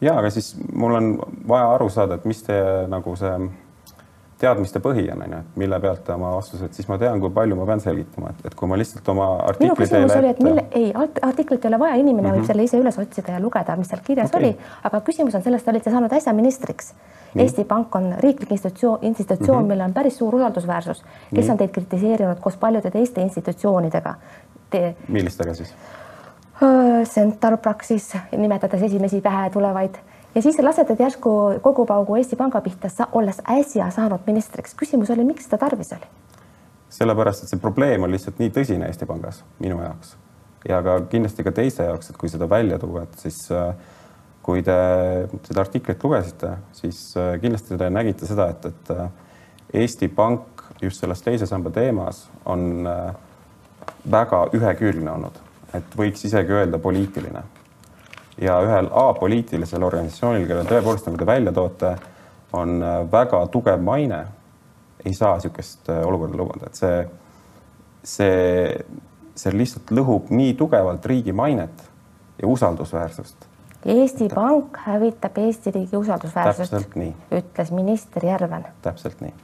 ja 0.00 0.18
aga 0.18 0.30
siis 0.30 0.56
mul 0.74 0.98
on 0.98 1.12
vaja 1.48 1.70
aru 1.76 1.88
saada, 1.88 2.18
et 2.18 2.24
mis 2.24 2.42
teie 2.42 2.88
nagu 2.90 3.14
see 3.16 3.38
teadmiste 4.40 4.80
põhi 4.84 5.06
on, 5.12 5.22
onju, 5.24 5.38
et 5.40 5.58
mille 5.60 5.78
pealt 5.80 6.08
oma 6.12 6.34
vastused, 6.34 6.72
siis 6.76 6.88
ma 6.90 6.98
tean, 7.00 7.20
kui 7.22 7.32
palju 7.34 7.56
ma 7.56 7.66
pean 7.68 7.80
selgitama, 7.80 8.34
et, 8.34 8.46
et 8.50 8.54
kui 8.58 8.68
ma 8.68 8.76
lihtsalt 8.76 9.08
oma 9.08 9.28
artikli 9.48 9.70
minu 9.70 9.78
küsimus 9.80 10.16
oli, 10.18 10.32
et 10.34 10.42
mille, 10.44 10.64
ei, 10.76 10.90
artiklit 10.96 11.64
ei 11.64 11.70
ole 11.70 11.78
vaja, 11.80 11.98
inimene 12.02 12.22
mm 12.22 12.26
-hmm. 12.26 12.36
võib 12.36 12.42
mhm. 12.42 12.46
selle 12.52 12.64
ise 12.68 12.80
üles 12.80 12.98
otsida 13.00 13.32
ja 13.32 13.40
lugeda, 13.40 13.76
mis 13.76 13.88
seal 13.88 14.02
kirjas 14.04 14.30
okay. 14.30 14.40
oli, 14.40 14.56
aga 14.84 15.00
küsimus 15.00 15.34
on 15.34 15.42
selles, 15.42 15.62
te 15.62 15.70
olite 15.70 15.90
saanud 15.90 16.12
äsja 16.12 16.32
ministriks. 16.32 16.94
Eesti 17.36 17.64
Pank 17.64 17.94
on 17.96 18.14
riiklik 18.18 18.50
institutsioon, 18.50 18.98
institutsioon 19.02 19.58
mm, 19.58 19.64
-hmm. 19.64 19.68
millel 19.68 19.86
on 19.86 19.94
päris 19.94 20.18
suur 20.18 20.34
usaldusväärsus. 20.34 21.04
kes 21.34 21.44
Nii. 21.44 21.50
on 21.50 21.58
teid 21.58 21.70
kritiseerinud 21.70 22.40
koos 22.40 22.56
paljude 22.56 22.90
teiste 22.90 23.20
institutsioonidega 23.20 24.14
Te...? 24.70 24.96
millistega 25.08 25.54
siis? 25.54 25.74
Centaur 27.04 27.56
Praxis, 27.56 28.16
nimetades 28.36 28.82
esimesi 28.82 29.20
pähe 29.20 29.50
tulevaid 29.50 29.94
ja 30.36 30.42
siis 30.42 30.60
lasete 30.60 30.96
järsku 30.98 31.32
kogu 31.64 31.86
paugu 31.86 32.20
Eesti 32.20 32.36
Panga 32.36 32.60
pihta, 32.60 32.92
olles 33.12 33.40
äsja 33.50 33.90
saanud 33.90 34.28
ministriks. 34.28 34.76
küsimus 34.76 35.10
oli, 35.10 35.24
miks 35.24 35.48
seda 35.48 35.58
tarvis 35.64 35.92
oli? 35.96 36.12
sellepärast, 36.96 37.42
et 37.42 37.50
see 37.50 37.60
probleem 37.60 38.06
on 38.06 38.14
lihtsalt 38.14 38.38
nii 38.38 38.52
tõsine 38.54 38.86
Eesti 38.86 39.08
Pangas 39.08 39.42
minu 39.58 39.80
jaoks 39.82 40.14
ja 40.68 40.80
ka 40.82 40.96
kindlasti 41.10 41.44
ka 41.46 41.52
teiste 41.54 41.86
jaoks, 41.86 42.10
et 42.10 42.18
kui 42.20 42.30
seda 42.32 42.48
välja 42.50 42.78
tuua, 42.82 43.04
et 43.06 43.18
siis 43.20 43.38
äh, 43.54 43.70
kui 44.46 44.62
te 44.66 44.76
seda 45.46 45.62
artiklit 45.62 46.02
lugesite, 46.04 46.52
siis 46.76 47.00
äh, 47.18 47.34
kindlasti 47.42 47.78
te 47.78 47.90
nägite 47.92 48.28
seda, 48.28 48.50
et, 48.54 48.68
et 48.70 48.92
äh, 48.94 49.08
Eesti 49.82 50.08
Pank 50.08 50.64
just 50.82 51.02
selles 51.02 51.22
teise 51.24 51.46
samba 51.48 51.72
teemas 51.74 52.26
on 52.46 52.86
väga 54.10 54.42
ühekülgne 54.54 55.10
olnud, 55.10 55.38
et 55.74 55.96
võiks 55.98 56.22
isegi 56.28 56.52
öelda 56.54 56.78
poliitiline. 56.78 57.42
Ja 58.40 58.58
ühel 58.64 58.90
apoliitilisel 58.92 59.82
organisatsioonil, 59.82 60.46
kelle 60.48 60.64
tõepoolest, 60.68 61.08
nagu 61.08 61.18
te 61.20 61.26
välja 61.26 61.52
toote, 61.56 61.96
on 62.56 62.80
väga 63.12 63.46
tugev 63.52 63.82
maine, 63.82 64.22
ei 65.04 65.14
saa 65.14 65.36
niisugust 65.36 65.88
olukorda 65.88 66.38
lubada, 66.40 66.70
et 66.70 66.78
see, 66.78 67.02
see, 68.04 68.70
see 69.34 69.56
lihtsalt 69.56 69.92
lõhub 69.94 70.32
nii 70.34 70.54
tugevalt 70.58 71.06
riigi 71.06 71.32
mainet 71.36 71.84
ja 72.40 72.48
usaldusväärsust 72.48 73.46
Eesti 73.86 74.28
Pank 74.34 74.76
hävitab 74.82 75.38
Eesti 75.38 75.70
riigi 75.70 75.96
usaldusväärsust, 75.96 76.72
ütles 77.30 77.70
minister 77.70 78.24
Järven. 78.24 78.64
täpselt 78.82 79.20
nii. 79.20 79.34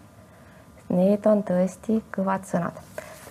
Need 0.93 1.27
on 1.31 1.45
tõesti 1.47 2.01
kõvad 2.17 2.49
sõnad. 2.49 2.81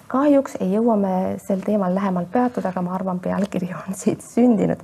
kahjuks 0.08 0.56
ei 0.60 0.71
jõua 0.71 0.95
me 1.00 1.36
sel 1.43 1.60
teemal 1.65 1.95
lähemalt 1.95 2.32
peatuda, 2.32 2.69
aga 2.69 2.82
ma 2.82 2.95
arvan, 2.95 3.19
pealkiri 3.19 3.74
on 3.76 3.95
siit 3.95 4.21
sündinud. 4.21 4.80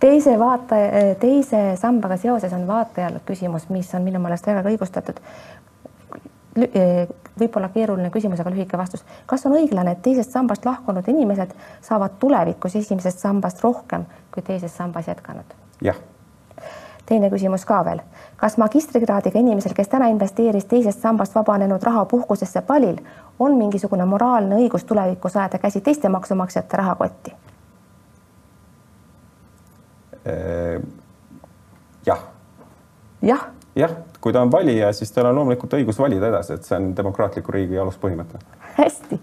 Teise 0.00 0.38
vaataja, 0.38 1.14
teise 1.20 1.76
sambaga 1.76 2.16
seoses 2.16 2.52
on 2.52 2.66
vaatajal 2.66 3.18
küsimus, 3.26 3.68
mis 3.68 3.94
on 3.94 4.02
minu 4.06 4.20
meelest 4.22 4.46
väga 4.46 4.68
õigustatud 4.70 5.22
võib-olla 7.40 7.68
keeruline 7.68 8.10
küsimus, 8.10 8.40
aga 8.40 8.50
lühike 8.50 8.78
vastus. 8.78 9.04
kas 9.26 9.46
on 9.46 9.52
õiglane, 9.52 9.92
et 9.92 10.02
teisest 10.02 10.32
sambast 10.34 10.64
lahkunud 10.64 11.08
inimesed 11.08 11.54
saavad 11.80 12.18
tulevikus 12.18 12.76
esimesest 12.76 13.18
sambast 13.18 13.62
rohkem 13.62 14.06
kui 14.34 14.42
teises 14.42 14.76
sambas 14.76 15.08
jätkanud? 15.08 15.54
jah. 15.82 15.96
teine 17.06 17.30
küsimus 17.30 17.64
ka 17.64 17.84
veel. 17.84 18.00
kas 18.36 18.56
magistrikraadiga 18.56 19.38
inimesel, 19.38 19.74
kes 19.74 19.88
täna 19.88 20.08
investeeris 20.08 20.64
teisest 20.64 21.00
sambast 21.00 21.34
vabanenud 21.34 21.82
raha 21.82 22.04
puhkusesse 22.04 22.60
palil, 22.62 22.96
on 23.38 23.54
mingisugune 23.56 24.04
moraalne 24.04 24.56
õigus 24.56 24.84
tulevikus 24.84 25.36
ajada 25.36 25.58
käsi 25.58 25.80
teiste 25.80 26.08
maksumaksjate 26.08 26.76
rahakotti? 26.76 27.34
Jah. 32.06 32.26
jah 33.22 33.46
jah, 33.78 33.90
kui 34.20 34.32
ta 34.32 34.42
on 34.42 34.52
valija, 34.52 34.92
siis 34.92 35.12
tal 35.12 35.30
on 35.30 35.38
loomulikult 35.38 35.76
õigus 35.78 35.98
valida 36.00 36.30
edasi, 36.32 36.56
et 36.56 36.66
see 36.66 36.76
on 36.78 36.90
demokraatliku 36.96 37.54
riigi 37.54 37.78
aluspõhimõte. 37.78 38.40
hästi. 38.78 39.20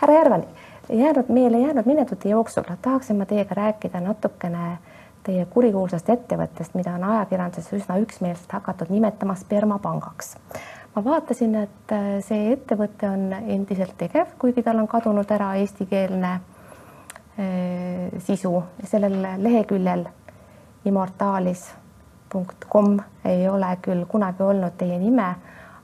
härra 0.00 0.14
Järvan, 0.14 0.44
jäänud 0.88 1.28
meile 1.28 1.60
jäänud 1.60 1.86
minutite 1.86 2.28
jooksul 2.28 2.64
tahaksin 2.82 3.16
ma 3.16 3.26
teiega 3.26 3.54
rääkida 3.54 4.00
natukene 4.00 4.78
teie 5.22 5.44
kurikuulsast 5.46 6.08
ettevõttest, 6.08 6.74
mida 6.74 6.94
on 6.96 7.04
ajakirjanduses 7.04 7.72
üsna 7.82 7.98
üksmeelselt 8.00 8.52
hakatud 8.52 8.88
nimetama 8.88 9.34
spermapangaks. 9.34 10.36
ma 10.94 11.04
vaatasin, 11.04 11.54
et 11.54 11.92
äh, 11.92 12.08
see 12.24 12.52
ettevõte 12.52 13.08
on 13.08 13.32
endiselt 13.32 13.98
tegev, 13.98 14.32
kuigi 14.38 14.62
tal 14.62 14.78
on 14.78 14.88
kadunud 14.88 15.30
ära 15.30 15.54
eestikeelne 15.60 16.32
äh, 16.32 16.59
sisu 18.20 18.50
sellel 18.84 19.22
leheküljel 19.40 20.04
Immortalis 20.84 21.70
com 22.72 22.98
ei 23.24 23.48
ole 23.48 23.78
küll 23.82 24.04
kunagi 24.08 24.42
olnud 24.42 24.76
teie 24.78 24.98
nime, 24.98 25.34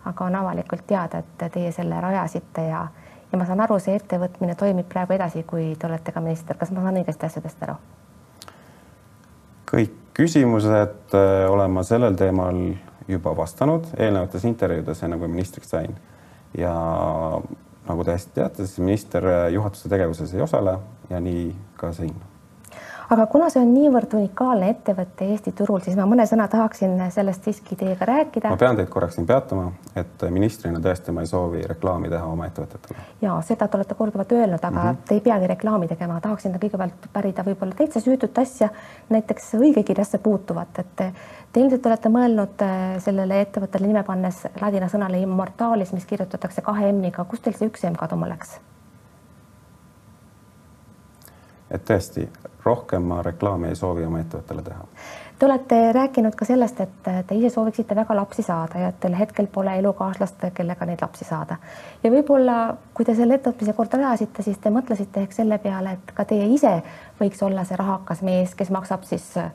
aga 0.05 0.25
on 0.25 0.35
avalikult 0.35 0.87
teada, 0.87 1.19
et 1.19 1.53
teie 1.53 1.73
selle 1.75 2.01
rajasite 2.01 2.69
ja, 2.69 2.87
ja 3.33 3.39
ma 3.39 3.47
saan 3.49 3.61
aru, 3.65 3.79
see 3.83 3.97
ettevõtmine 3.99 4.55
toimib 4.55 4.89
praegu 4.89 5.17
edasi, 5.17 5.43
kui 5.43 5.75
te 5.79 5.89
olete 5.89 6.13
ka 6.15 6.23
minister. 6.23 6.57
kas 6.57 6.71
ma 6.71 6.85
saan 6.85 7.01
õigesti 7.03 7.27
asjadest 7.27 7.63
aru? 7.67 7.77
kõik 9.67 9.95
küsimused 10.15 11.15
äh, 11.19 11.51
olen 11.51 11.71
ma 11.75 11.83
sellel 11.83 12.15
teemal 12.17 12.61
juba 13.09 13.37
vastanud 13.37 13.91
eelnevates 13.99 14.45
intervjuudes, 14.47 15.03
enne 15.03 15.19
kui 15.19 15.29
ministriks 15.29 15.71
sain. 15.75 15.97
ja 16.59 16.75
nagu 17.89 18.05
te 18.05 18.17
hästi 18.17 18.35
teate, 18.35 18.67
siis 18.67 18.83
minister 18.83 19.29
juhatuse 19.55 19.89
tegevuses 19.89 20.35
ei 20.35 20.43
osale 20.43 20.79
ja 21.11 21.21
nii 21.21 21.51
ka 21.77 21.93
siin 21.97 22.15
aga 23.11 23.27
kuna 23.31 23.49
see 23.53 23.61
on 23.63 23.71
niivõrd 23.75 24.15
unikaalne 24.19 24.69
ettevõte 24.73 25.29
Eesti 25.31 25.53
turul, 25.57 25.81
siis 25.85 25.97
ma 25.99 26.07
mõne 26.11 26.27
sõna 26.27 26.49
tahaksin 26.51 26.97
sellest 27.15 27.45
siiski 27.47 27.79
teiega 27.79 28.09
rääkida. 28.09 28.51
ma 28.51 28.59
pean 28.61 28.79
teid 28.79 28.91
korraks 28.91 29.15
siin 29.19 29.27
peatama, 29.27 29.69
et 29.97 30.25
ministrina 30.31 30.81
tõesti 30.83 31.15
ma 31.15 31.23
ei 31.23 31.31
soovi 31.31 31.63
reklaami 31.71 32.11
teha 32.11 32.27
oma 32.27 32.49
ettevõtetele. 32.51 33.07
ja 33.23 33.37
seda 33.47 33.69
te 33.69 33.79
olete 33.79 33.95
korduvalt 33.95 34.33
öelnud, 34.33 34.63
aga 34.63 34.83
mm 34.83 34.89
-hmm. 34.89 35.09
te 35.09 35.15
ei 35.15 35.21
peagi 35.21 35.47
reklaami 35.47 35.89
tegema, 35.89 36.21
tahaksin 36.21 36.59
kõigepealt 36.59 37.09
pärida 37.13 37.45
võib-olla 37.47 37.75
täitsa 37.75 38.01
süütut 38.01 38.39
asja, 38.39 38.69
näiteks 39.09 39.55
õigekirjasse 39.55 40.19
puutuvat, 40.19 40.79
et 40.79 40.97
te 41.53 41.61
ilmselt 41.61 41.87
olete 41.87 42.09
mõelnud 42.09 42.63
äh, 42.63 42.99
sellele 42.99 43.41
ettevõttele 43.41 43.87
nime 43.87 44.03
pannes 44.03 44.47
ladina 44.61 44.89
sõnale 44.89 45.21
immortalis, 45.23 45.93
mis 45.93 46.07
kirjutatakse 46.07 46.63
kahe 46.63 46.93
M-iga, 46.93 47.25
kust 47.25 47.43
teil 47.43 47.55
see 47.57 47.69
üks 47.69 47.85
M 47.85 47.95
kaduma 47.95 48.29
läks? 48.29 48.61
et 51.71 51.83
tõesti 51.85 52.29
rohkem 52.67 53.07
ma 53.07 53.23
reklaami 53.23 53.71
ei 53.71 53.79
soovi 53.79 54.05
oma 54.05 54.21
ettevõttele 54.25 54.65
teha. 54.67 54.85
Te 55.39 55.47
olete 55.47 55.79
rääkinud 55.93 56.35
ka 56.35 56.47
sellest, 56.49 56.81
et 56.81 57.09
te 57.29 57.37
ise 57.37 57.51
sooviksite 57.53 57.97
väga 57.97 58.15
lapsi 58.17 58.43
saada 58.43 58.81
ja 58.81 58.89
et 58.89 59.01
teil 59.01 59.17
hetkel 59.19 59.51
pole 59.53 59.75
elukaaslast, 59.79 60.47
kellega 60.57 60.89
neid 60.89 61.03
lapsi 61.05 61.25
saada. 61.29 61.59
ja 62.03 62.11
võib-olla, 62.11 62.77
kui 62.95 63.05
te 63.05 63.15
selle 63.15 63.37
ettevõtmise 63.37 63.75
kord 63.77 63.95
rajasite, 63.95 64.43
siis 64.43 64.59
te 64.59 64.73
mõtlesite 64.73 65.27
ehk 65.27 65.37
selle 65.37 65.59
peale, 65.59 65.99
et 65.99 66.15
ka 66.17 66.25
teie 66.25 66.47
ise 66.55 66.79
võiks 67.21 67.43
olla 67.45 67.65
see 67.65 67.77
rahakas 67.77 68.23
mees, 68.23 68.55
kes 68.55 68.73
maksab 68.73 69.05
siis 69.05 69.29
äh, 69.37 69.51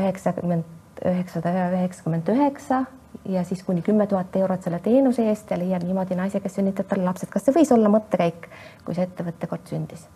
üheksakümmend 0.00 0.82
üheksasada 1.04 1.70
üheksakümmend 1.78 2.28
üheksa 2.28 2.84
ja 3.28 3.44
siis 3.44 3.62
kuni 3.62 3.82
kümme 3.82 4.06
tuhat 4.06 4.36
eurot 4.36 4.62
selle 4.62 4.78
teenuse 4.84 5.28
eest 5.28 5.50
ja 5.50 5.58
leiab 5.58 5.82
niimoodi 5.86 6.16
naise, 6.18 6.40
kes 6.40 6.60
sünnitab 6.60 6.88
talle 6.90 7.08
lapsed. 7.08 7.28
kas 7.32 7.44
see 7.46 7.56
võis 7.56 7.72
olla 7.74 7.92
mõttekäik, 7.92 8.48
kui 8.84 8.94
see 8.94 9.08
ettevõte 9.08 9.48
kord 9.50 9.66
sündis? 9.70 10.06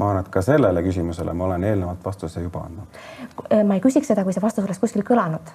Ma 0.00 0.10
arvan, 0.10 0.24
et 0.24 0.30
ka 0.32 0.42
sellele 0.44 0.82
küsimusele 0.86 1.34
ma 1.36 1.50
olen 1.50 1.66
eelnevalt 1.72 2.04
vastuse 2.04 2.40
juba 2.40 2.64
andnud. 2.68 3.02
ma 3.68 3.76
ei 3.76 3.84
küsiks 3.84 4.08
seda, 4.08 4.24
kui 4.24 4.32
see 4.36 4.42
vastus 4.42 4.64
oleks 4.64 4.80
kuskil 4.80 5.04
kõlanud. 5.04 5.52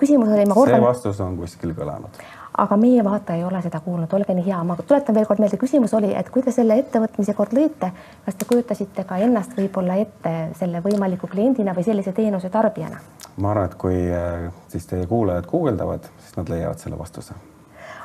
küsimus 0.00 0.32
oli, 0.32 0.46
ma 0.46 0.58
kordan. 0.58 0.80
see 0.80 0.88
vastus 0.88 1.20
on 1.20 1.38
kuskil 1.38 1.74
kõlanud 1.78 2.20
aga 2.58 2.76
meie 2.80 3.04
vaataja 3.04 3.38
ei 3.38 3.44
ole 3.44 3.60
seda 3.64 3.80
kuulnud, 3.84 4.12
olge 4.16 4.34
nii 4.34 4.46
hea, 4.46 4.58
ma 4.64 4.76
tuletan 4.80 5.16
veel 5.16 5.26
kord 5.28 5.42
meelde, 5.42 5.58
küsimus 5.60 5.92
oli, 5.96 6.12
et 6.16 6.30
kui 6.32 6.44
te 6.44 6.54
selle 6.54 6.78
ettevõtmise 6.80 7.34
kord 7.36 7.52
lõite, 7.56 7.90
kas 8.24 8.38
te 8.38 8.48
kujutasite 8.48 9.04
ka 9.08 9.18
ennast 9.24 9.56
võib-olla 9.58 9.98
ette 10.00 10.32
selle 10.58 10.80
võimaliku 10.84 11.28
kliendina 11.32 11.74
või 11.76 11.84
sellise 11.86 12.14
teenuse 12.16 12.50
tarbijana? 12.52 13.02
ma 13.36 13.52
arvan, 13.52 13.68
et 13.68 13.76
kui 13.80 13.98
äh, 14.08 14.48
siis 14.72 14.88
teie 14.88 15.06
kuulajad 15.06 15.48
guugeldavad, 15.50 16.08
siis 16.24 16.38
nad 16.38 16.48
leiavad 16.48 16.80
selle 16.80 16.98
vastuse. 16.98 17.36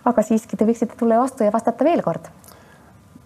aga 0.06 0.24
siiski 0.28 0.60
te 0.60 0.68
võiksite 0.68 1.00
tulla 1.00 1.22
vastu 1.22 1.48
ja 1.48 1.54
vastata 1.54 1.88
veel 1.88 2.04
kord. 2.04 2.28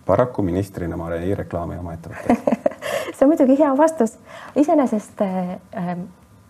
Paraku 0.06 0.41
ministrina 0.41 0.98
ma 0.98 1.13
ei 1.15 1.36
reklaami 1.36 1.78
oma 1.78 1.94
ettevõtteid 1.94 2.38
see 3.15 3.26
on 3.26 3.32
muidugi 3.32 3.60
hea 3.60 3.78
vastus. 3.78 4.18
iseenesest 4.56 5.22
äh, 5.22 5.98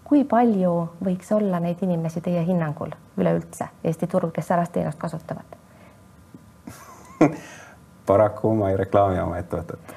kui 0.03 0.23
palju 0.23 0.73
võiks 1.03 1.31
olla 1.35 1.59
neid 1.59 1.81
inimesi 1.81 2.21
teie 2.21 2.43
hinnangul 2.45 2.93
üleüldse 3.17 3.67
Eesti 3.83 4.07
turul, 4.07 4.31
kes 4.31 4.47
särast 4.47 4.71
teenust 4.75 4.99
kasutavad 4.99 5.57
paraku 8.07 8.53
ma 8.55 8.69
ei 8.69 8.77
reklaami 8.77 9.19
oma 9.19 9.37
ettevõtet. 9.41 9.95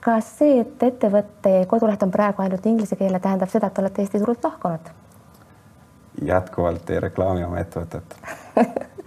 kas 0.00 0.30
see, 0.38 0.60
et 0.60 0.82
ettevõtte 0.82 1.66
koduleht 1.68 2.02
on 2.02 2.10
praegu 2.10 2.42
ainult 2.42 2.66
inglise 2.66 2.96
keele, 2.96 3.20
tähendab 3.20 3.52
seda, 3.52 3.66
et 3.66 3.78
olete 3.78 4.02
Eesti 4.02 4.22
turult 4.22 4.44
lahkunud? 4.44 4.94
jätkuvalt 6.24 6.90
ei 6.90 7.00
reklaami 7.00 7.44
oma 7.44 7.60
ettevõtet 7.60 8.16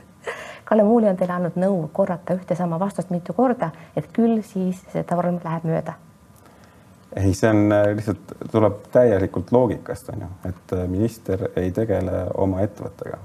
Kalle 0.73 0.87
Muuli 0.89 1.05
on 1.05 1.17
teile 1.19 1.35
andnud 1.35 1.57
nõu 1.61 1.83
korrata 1.93 2.33
ühte 2.33 2.55
sama 2.57 2.79
vastust 2.81 3.11
mitu 3.13 3.35
korda, 3.37 3.67
et 3.93 4.07
küll 4.09 4.39
siis 4.41 4.79
see 4.89 5.03
torm 5.05 5.37
läheb 5.43 5.67
mööda 5.69 5.93
ei, 7.15 7.33
see 7.37 7.49
on 7.49 7.69
äh, 7.71 7.91
lihtsalt, 7.93 8.33
tuleb 8.51 8.79
täielikult 8.91 9.51
loogikast, 9.53 10.09
on 10.09 10.23
ju, 10.25 10.29
et 10.49 10.73
äh, 10.73 10.87
minister 10.89 11.43
ei 11.55 11.69
tegele 11.71 12.23
oma 12.41 12.63
ettevõttega. 12.65 13.19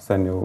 see 0.00 0.16
on 0.16 0.24
ju, 0.26 0.38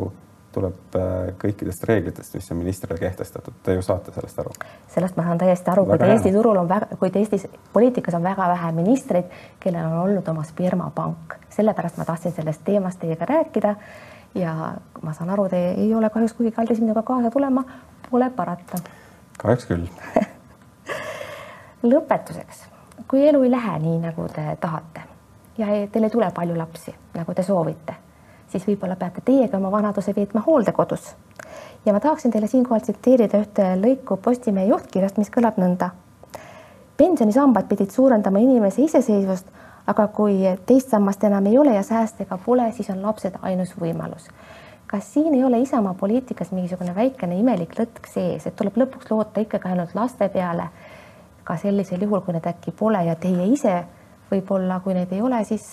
tuleb 0.56 0.98
äh, 1.00 1.13
kõikidest 1.39 1.88
reeglitest, 1.88 2.36
mis 2.36 2.52
on 2.52 2.60
ministrile 2.60 2.98
kehtestatud, 3.00 3.56
te 3.63 3.78
ju 3.78 3.86
saate 3.86 4.12
sellest 4.15 4.39
aru. 4.43 4.52
sellest 4.91 5.15
ma 5.15 5.24
saan 5.30 5.39
täiesti 5.39 5.71
aru, 5.71 5.86
kuid 5.86 6.04
Eesti 6.10 6.34
turul 6.36 6.60
on 6.63 6.67
väga, 6.69 7.00
kuid 7.00 7.15
Eestis 7.21 7.48
poliitikas 7.74 8.19
on 8.19 8.28
väga 8.28 8.50
vähe 8.52 8.74
ministreid, 8.76 9.32
kellel 9.63 9.88
on 9.88 10.02
olnud 10.02 10.28
oma 10.36 10.43
spermapank, 10.43 11.39
sellepärast 11.56 11.98
ma 11.98 12.12
tahtsin 12.12 12.36
sellest 12.36 12.67
teemast 12.67 13.00
teiega 13.00 13.32
rääkida. 13.32 13.76
Ja 14.36 14.76
ma 15.02 15.13
saan 15.13 15.30
aru, 15.30 15.50
te 15.50 15.62
ei 15.71 15.93
ole 15.95 16.10
kahjuks 16.10 16.34
kuigi 16.34 16.52
kaldis 16.52 16.82
minuga 16.84 17.04
kaasa 17.04 17.32
tulema, 17.32 17.63
pole 18.10 18.30
parata. 18.30 18.80
kahjuks 19.38 19.65
küll 19.65 19.88
lõpetuseks, 21.91 22.63
kui 23.08 23.28
elu 23.28 23.43
ei 23.43 23.52
lähe 23.52 23.80
nii, 23.80 24.00
nagu 24.08 24.28
te 24.34 24.45
tahate 24.62 25.06
ja 25.58 25.67
teil 25.91 26.04
ei 26.04 26.10
tule 26.10 26.32
palju 26.36 26.58
lapsi, 26.58 26.93
nagu 27.15 27.34
te 27.34 27.43
soovite, 27.43 27.95
siis 28.52 28.65
võib-olla 28.67 28.98
peate 29.00 29.24
teiegi 29.26 29.56
oma 29.56 29.71
vanaduse 29.71 30.15
veetma 30.15 30.43
hooldekodus. 30.48 31.13
ja 31.86 31.93
ma 31.93 32.00
tahaksin 32.00 32.32
teile 32.32 32.48
siinkohal 32.48 32.82
tsiteerida 32.82 33.39
ühte 33.39 33.67
lõiku 33.80 34.17
Postimehe 34.17 34.67
juhtkirjast, 34.67 35.17
mis 35.17 35.32
kõlab 35.32 35.60
nõnda. 35.62 35.89
pensionisambad 36.98 37.67
pidid 37.67 37.91
suurendama 37.91 38.39
inimese 38.39 38.82
iseseisvust, 38.82 39.48
aga 39.88 40.08
kui 40.08 40.41
teist 40.65 40.89
sammast 40.89 41.24
enam 41.24 41.45
ei 41.45 41.58
ole 41.58 41.76
ja 41.76 41.84
sääste 41.84 42.24
ega 42.24 42.38
pole, 42.45 42.71
siis 42.71 42.89
on 42.89 43.02
lapsed 43.02 43.39
ainus 43.41 43.76
võimalus 43.80 44.30
kas 44.88 45.13
siin 45.13 45.34
ei 45.34 45.43
ole 45.43 45.60
Isamaa 45.60 45.93
poliitikas 45.93 46.52
mingisugune 46.52 46.95
väikene 46.95 47.39
imelik 47.39 47.74
lõtk 47.80 48.06
sees, 48.08 48.45
et 48.48 48.56
tuleb 48.56 48.78
lõpuks 48.78 49.10
loota 49.10 49.41
ikkagi 49.41 49.71
ainult 49.71 49.95
laste 49.98 50.30
peale 50.30 50.69
ka 51.43 51.58
sellisel 51.58 52.02
juhul, 52.02 52.21
kui 52.26 52.34
need 52.34 52.45
äkki 52.50 52.71
pole 52.71 53.02
ja 53.06 53.15
teie 53.15 53.48
ise 53.54 53.76
võib-olla, 54.32 54.80
kui 54.84 54.95
neid 54.98 55.12
ei 55.13 55.21
ole, 55.21 55.43
siis 55.45 55.65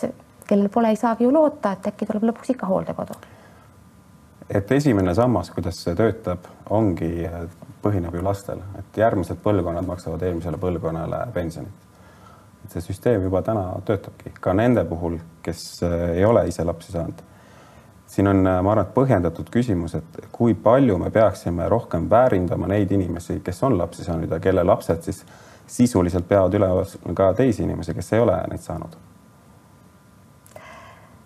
kellel 0.49 0.69
pole, 0.73 0.93
ei 0.93 1.01
saagi 1.01 1.25
ju 1.25 1.33
loota, 1.33 1.73
et 1.73 1.89
äkki 1.93 2.09
tuleb 2.09 2.27
lõpuks 2.31 2.53
ikka 2.55 2.69
hooldekodu. 2.69 3.17
et 4.51 4.73
esimene 4.73 5.15
sammas, 5.15 5.51
kuidas 5.51 5.79
see 5.85 5.95
töötab, 5.97 6.49
ongi, 6.71 7.29
põhineb 7.83 8.15
ju 8.15 8.25
lastel, 8.25 8.61
et 8.79 8.97
järgmised 8.97 9.41
põlvkonnad 9.45 9.87
maksavad 9.87 10.23
eelmisele 10.23 10.59
põlvkonnale 10.61 11.27
pensionit. 11.33 11.73
Et 12.65 12.71
see 12.71 12.85
süsteem 12.85 13.23
juba 13.23 13.43
täna 13.43 13.65
töötabki 13.87 14.33
ka 14.41 14.55
nende 14.55 14.85
puhul, 14.89 15.19
kes 15.43 15.83
ei 16.15 16.25
ole 16.25 16.47
ise 16.49 16.65
lapsi 16.65 16.93
saanud. 16.93 17.23
siin 18.07 18.29
on, 18.29 18.43
ma 18.45 18.73
arvan, 18.73 18.85
et 18.85 18.95
põhjendatud 18.95 19.49
küsimus, 19.51 19.95
et 19.97 20.19
kui 20.33 20.55
palju 20.55 20.99
me 20.99 21.11
peaksime 21.11 21.69
rohkem 21.69 22.11
väärindama 22.11 22.69
neid 22.69 22.91
inimesi, 22.93 23.41
kes 23.41 23.63
on 23.63 23.79
lapsi 23.79 24.05
saanud 24.05 24.31
ja 24.31 24.41
kelle 24.41 24.65
lapsed 24.65 25.03
siis 25.03 25.25
sisuliselt 25.67 26.29
peavad 26.29 26.55
üleval 26.55 26.85
ka 27.17 27.33
teisi 27.35 27.63
inimesi, 27.63 27.95
kes 27.95 28.13
ei 28.13 28.21
ole 28.21 28.37
neid 28.51 28.61
saanud. 28.61 28.97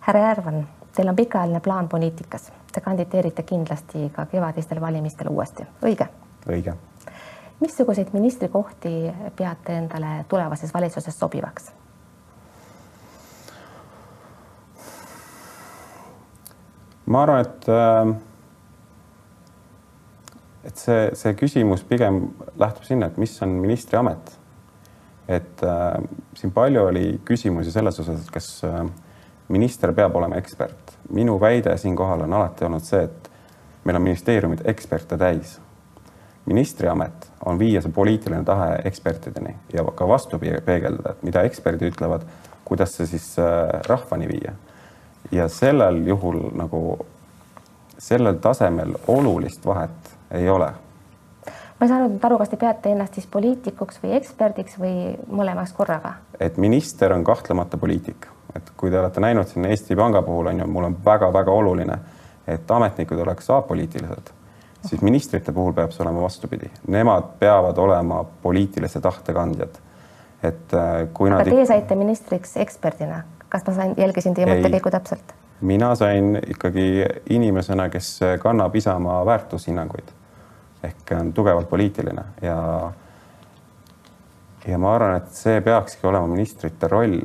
härra 0.07 0.21
Järvan, 0.21 0.67
teil 0.95 1.09
on 1.09 1.17
pikaajaline 1.17 1.61
plaan 1.61 1.89
poliitikas, 1.89 2.53
te 2.73 2.81
kandideerite 2.81 3.43
kindlasti 3.43 4.11
ka 4.15 4.27
kevadistel 4.27 4.81
valimistel 4.81 5.29
uuesti, 5.29 5.67
õige? 5.83 6.07
õige. 6.49 6.77
Missuguseid 7.61 8.13
ministrikohti 8.13 9.13
peate 9.37 9.77
endale 9.77 10.25
tulevases 10.29 10.75
valitsuses 10.75 11.19
sobivaks? 11.19 11.73
ma 17.07 17.23
arvan, 17.23 17.41
et 17.41 17.69
äh, 17.69 18.17
et 20.67 20.81
see, 20.81 21.11
see 21.15 21.35
küsimus 21.39 21.85
pigem 21.87 22.21
lähtub 22.59 22.87
sinna, 22.87 23.07
et 23.07 23.21
mis 23.21 23.35
on 23.43 23.55
ministri 23.63 23.99
amet. 23.99 24.39
et 25.29 25.63
äh, 25.63 26.03
siin 26.39 26.53
palju 26.55 26.85
oli 26.87 27.21
küsimusi 27.27 27.73
selles 27.75 27.99
osas, 27.99 28.21
et 28.23 28.31
kas 28.31 28.51
äh, 28.65 28.83
minister 29.49 29.93
peab 29.95 30.15
olema 30.17 30.37
ekspert. 30.39 30.97
minu 31.11 31.41
väide 31.41 31.77
siinkohal 31.79 32.27
on 32.27 32.33
alati 32.33 32.65
olnud 32.65 32.85
see, 32.85 33.05
et 33.05 33.31
meil 33.85 33.97
on 33.97 34.03
ministeeriumid 34.03 34.63
eksperte 34.65 35.19
täis. 35.19 35.61
Ministri 36.47 36.89
amet 36.89 37.31
on 37.45 37.59
viia 37.59 37.83
see 37.83 37.93
poliitiline 37.93 38.45
tahe 38.45 38.79
ekspertideni 38.85 39.55
ja 39.73 39.85
ka 39.95 40.09
vastu 40.09 40.39
peegeldada, 40.39 41.13
et 41.13 41.23
mida 41.27 41.43
eksperdid 41.47 41.93
ütlevad, 41.93 42.27
kuidas 42.65 42.97
see 42.97 43.07
siis 43.07 43.35
äh, 43.39 43.83
rahvani 43.89 44.29
viia. 44.29 44.53
ja 45.33 45.49
sellel 45.49 46.07
juhul 46.07 46.39
nagu 46.55 47.07
sellel 47.99 48.35
tasemel 48.35 48.95
olulist 49.07 49.67
vahet 49.67 50.17
ei 50.31 50.49
ole. 50.49 50.71
ma 51.81 51.85
ei 51.85 51.89
saanud 51.89 52.25
aru, 52.25 52.39
kas 52.39 52.49
te 52.49 52.57
peate 52.57 52.93
ennast 52.93 53.19
siis 53.19 53.27
poliitikuks 53.27 54.01
või 54.03 54.15
eksperdiks 54.21 54.79
või 54.81 54.95
mõlemaks 55.29 55.75
korraga? 55.77 56.15
et 56.41 56.57
minister 56.57 57.13
on 57.13 57.25
kahtlemata 57.25 57.77
poliitik, 57.77 58.29
et 58.57 58.71
kui 58.77 58.91
te 58.91 59.01
olete 59.01 59.21
näinud 59.21 59.49
siin 59.49 59.67
Eesti 59.67 59.97
Panga 59.97 60.23
puhul 60.23 60.53
on 60.53 60.61
ju, 60.61 60.67
mul 60.67 60.91
on 60.91 60.97
väga-väga 61.05 61.53
oluline, 61.53 61.99
et 62.47 62.71
ametnikud 62.71 63.19
oleks 63.19 63.51
apoliitilised, 63.51 64.33
siis 64.87 65.03
ministrite 65.03 65.53
puhul 65.53 65.73
peab 65.77 65.95
see 65.95 66.05
olema 66.05 66.23
vastupidi, 66.25 66.71
nemad 66.89 67.37
peavad 67.39 67.79
olema 67.79 68.25
poliitilise 68.43 69.01
tahte 69.01 69.35
kandjad. 69.37 69.81
et 70.43 70.75
äh, 70.75 71.09
kui 71.15 71.31
aga 71.31 71.43
nad. 71.43 71.51
teie 71.51 71.67
saite 71.67 71.95
ministriks 71.95 72.57
eksperdina, 72.57 73.23
kas 73.49 73.67
ma 73.67 73.75
sain, 73.75 73.95
jälgisin 73.97 74.35
teie 74.35 74.47
mõttekäiku 74.51 74.91
täpselt? 74.91 75.35
mina 75.61 75.95
sain 75.95 76.37
ikkagi 76.47 77.05
inimesena, 77.31 77.89
kes 77.89 78.21
kannab 78.43 78.75
Isamaa 78.77 79.25
väärtushinnanguid 79.27 80.13
ehk 80.85 81.13
on 81.21 81.33
tugevalt 81.33 81.69
poliitiline 81.69 82.23
ja 82.43 82.93
ja 84.67 84.79
ma 84.79 84.95
arvan, 84.95 85.17
et 85.21 85.31
see 85.35 85.61
peakski 85.63 86.07
olema 86.07 86.27
ministrite 86.27 86.89
roll 86.91 87.21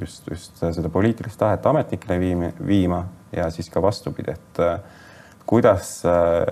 just, 0.00 0.28
just 0.30 0.60
seda 0.60 0.88
poliitilist 0.92 1.38
tahet 1.38 1.66
ametnikele 1.66 2.18
viima, 2.20 2.50
viima 2.66 3.02
ja 3.36 3.50
siis 3.50 3.68
ka 3.70 3.82
vastupidi, 3.82 4.32
et 4.32 4.60
kuidas 5.46 6.00
äh, 6.08 6.46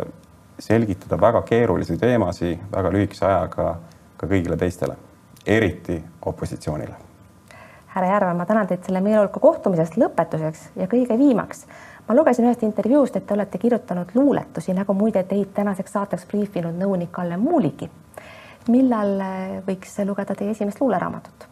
selgitada 0.58 1.20
väga 1.20 1.42
keerulisi 1.42 1.96
teemasid 1.98 2.68
väga 2.72 2.92
lühikese 2.92 3.26
ajaga 3.26 3.74
ka 4.16 4.26
kõigile 4.26 4.56
teistele, 4.56 4.96
eriti 5.46 6.02
opositsioonile 6.22 7.04
härra 7.94 8.08
Järvan, 8.08 8.36
ma 8.36 8.46
tänan 8.46 8.66
teid 8.66 8.82
selle 8.82 9.00
meeleoluka 9.00 9.40
kohtumisest 9.40 9.94
lõpetuseks 9.96 10.62
ja 10.76 10.86
kõige 10.90 11.18
viimaks. 11.18 11.66
ma 12.08 12.14
lugesin 12.14 12.44
ühest 12.44 12.62
intervjuust, 12.66 13.16
et 13.16 13.26
te 13.26 13.34
olete 13.34 13.58
kirjutanud 13.58 14.10
luuletusi, 14.14 14.74
nagu 14.74 14.94
muide 14.94 15.22
teid 15.22 15.52
tänaseks 15.54 15.92
saateks 15.92 16.26
briifinud 16.26 16.74
nõunik 16.74 17.12
Kalle 17.12 17.36
Muuligi. 17.36 17.90
millal 18.68 19.20
äh, 19.20 19.62
võiks 19.66 19.94
lugeda 20.04 20.34
teie 20.34 20.50
esimest 20.50 20.80
luuleraamatut? 20.80 21.46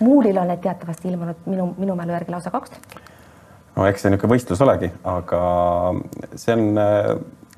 Muulil 0.00 0.38
on 0.38 0.48
need 0.48 0.60
teatavasti 0.60 1.08
ilmunud 1.08 1.46
minu, 1.46 1.74
minu 1.78 1.94
mälu 1.94 2.12
järgi 2.12 2.32
lausa 2.32 2.50
kaks. 2.50 2.70
no 3.76 3.86
eks 3.86 4.02
see 4.02 4.10
niisugune 4.10 4.34
võistlus 4.34 4.62
olegi, 4.66 4.90
aga 5.04 5.42
see 6.34 6.58
on, 6.58 6.82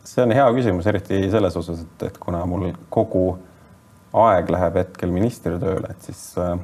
see 0.04 0.22
on 0.24 0.34
hea 0.34 0.46
küsimus, 0.56 0.86
eriti 0.86 1.22
selles 1.30 1.56
osas, 1.56 1.82
et, 1.84 2.06
et 2.08 2.18
kuna 2.18 2.44
mul 2.46 2.70
kogu 2.92 3.26
aeg 4.12 4.50
läheb 4.52 4.78
hetkel 4.82 5.12
ministritööle, 5.14 5.92
et 5.92 6.08
siis 6.08 6.22
äh, 6.40 6.56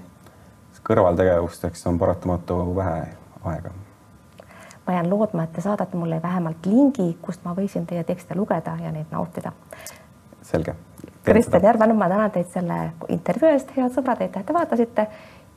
kõrvaltegevusteks 0.88 1.86
on 1.90 1.98
paratamatu 2.00 2.58
vähe 2.76 3.00
aega. 3.44 3.70
ma 4.86 4.92
jään 4.92 5.10
lootma, 5.10 5.42
et 5.44 5.52
te 5.52 5.60
saadate 5.60 5.96
mulle 5.96 6.22
vähemalt 6.22 6.66
lingi, 6.66 7.18
kust 7.22 7.44
ma 7.44 7.52
võiksin 7.54 7.86
teie 7.86 8.04
tekste 8.04 8.36
lugeda 8.36 8.76
ja 8.82 8.92
neid 8.92 9.10
nautida. 9.10 9.52
selge. 10.42 10.74
Kristjan 11.24 11.62
Järvan, 11.62 11.96
ma 11.96 12.08
tänan 12.08 12.30
teid 12.30 12.48
selle 12.52 12.78
intervjuu 13.08 13.50
eest, 13.50 13.74
head 13.76 13.92
sõbrad, 13.92 14.22
aitäh, 14.24 14.40
et 14.40 14.46
te 14.46 14.54
vaatasite. 14.54 15.06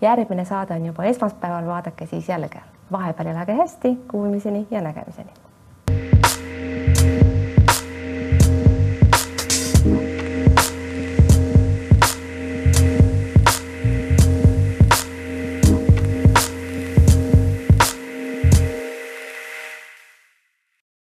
järgmine 0.02 0.46
saade 0.46 0.74
on 0.74 0.86
juba 0.86 1.04
esmaspäeval, 1.04 1.68
vaadake 1.68 2.06
siis 2.06 2.30
jällegi. 2.30 2.60
vahepeal 2.92 3.28
elage 3.28 3.54
hästi, 3.54 3.96
kuulmiseni 4.12 4.68
ja 4.72 4.82
nägemiseni 4.82 5.51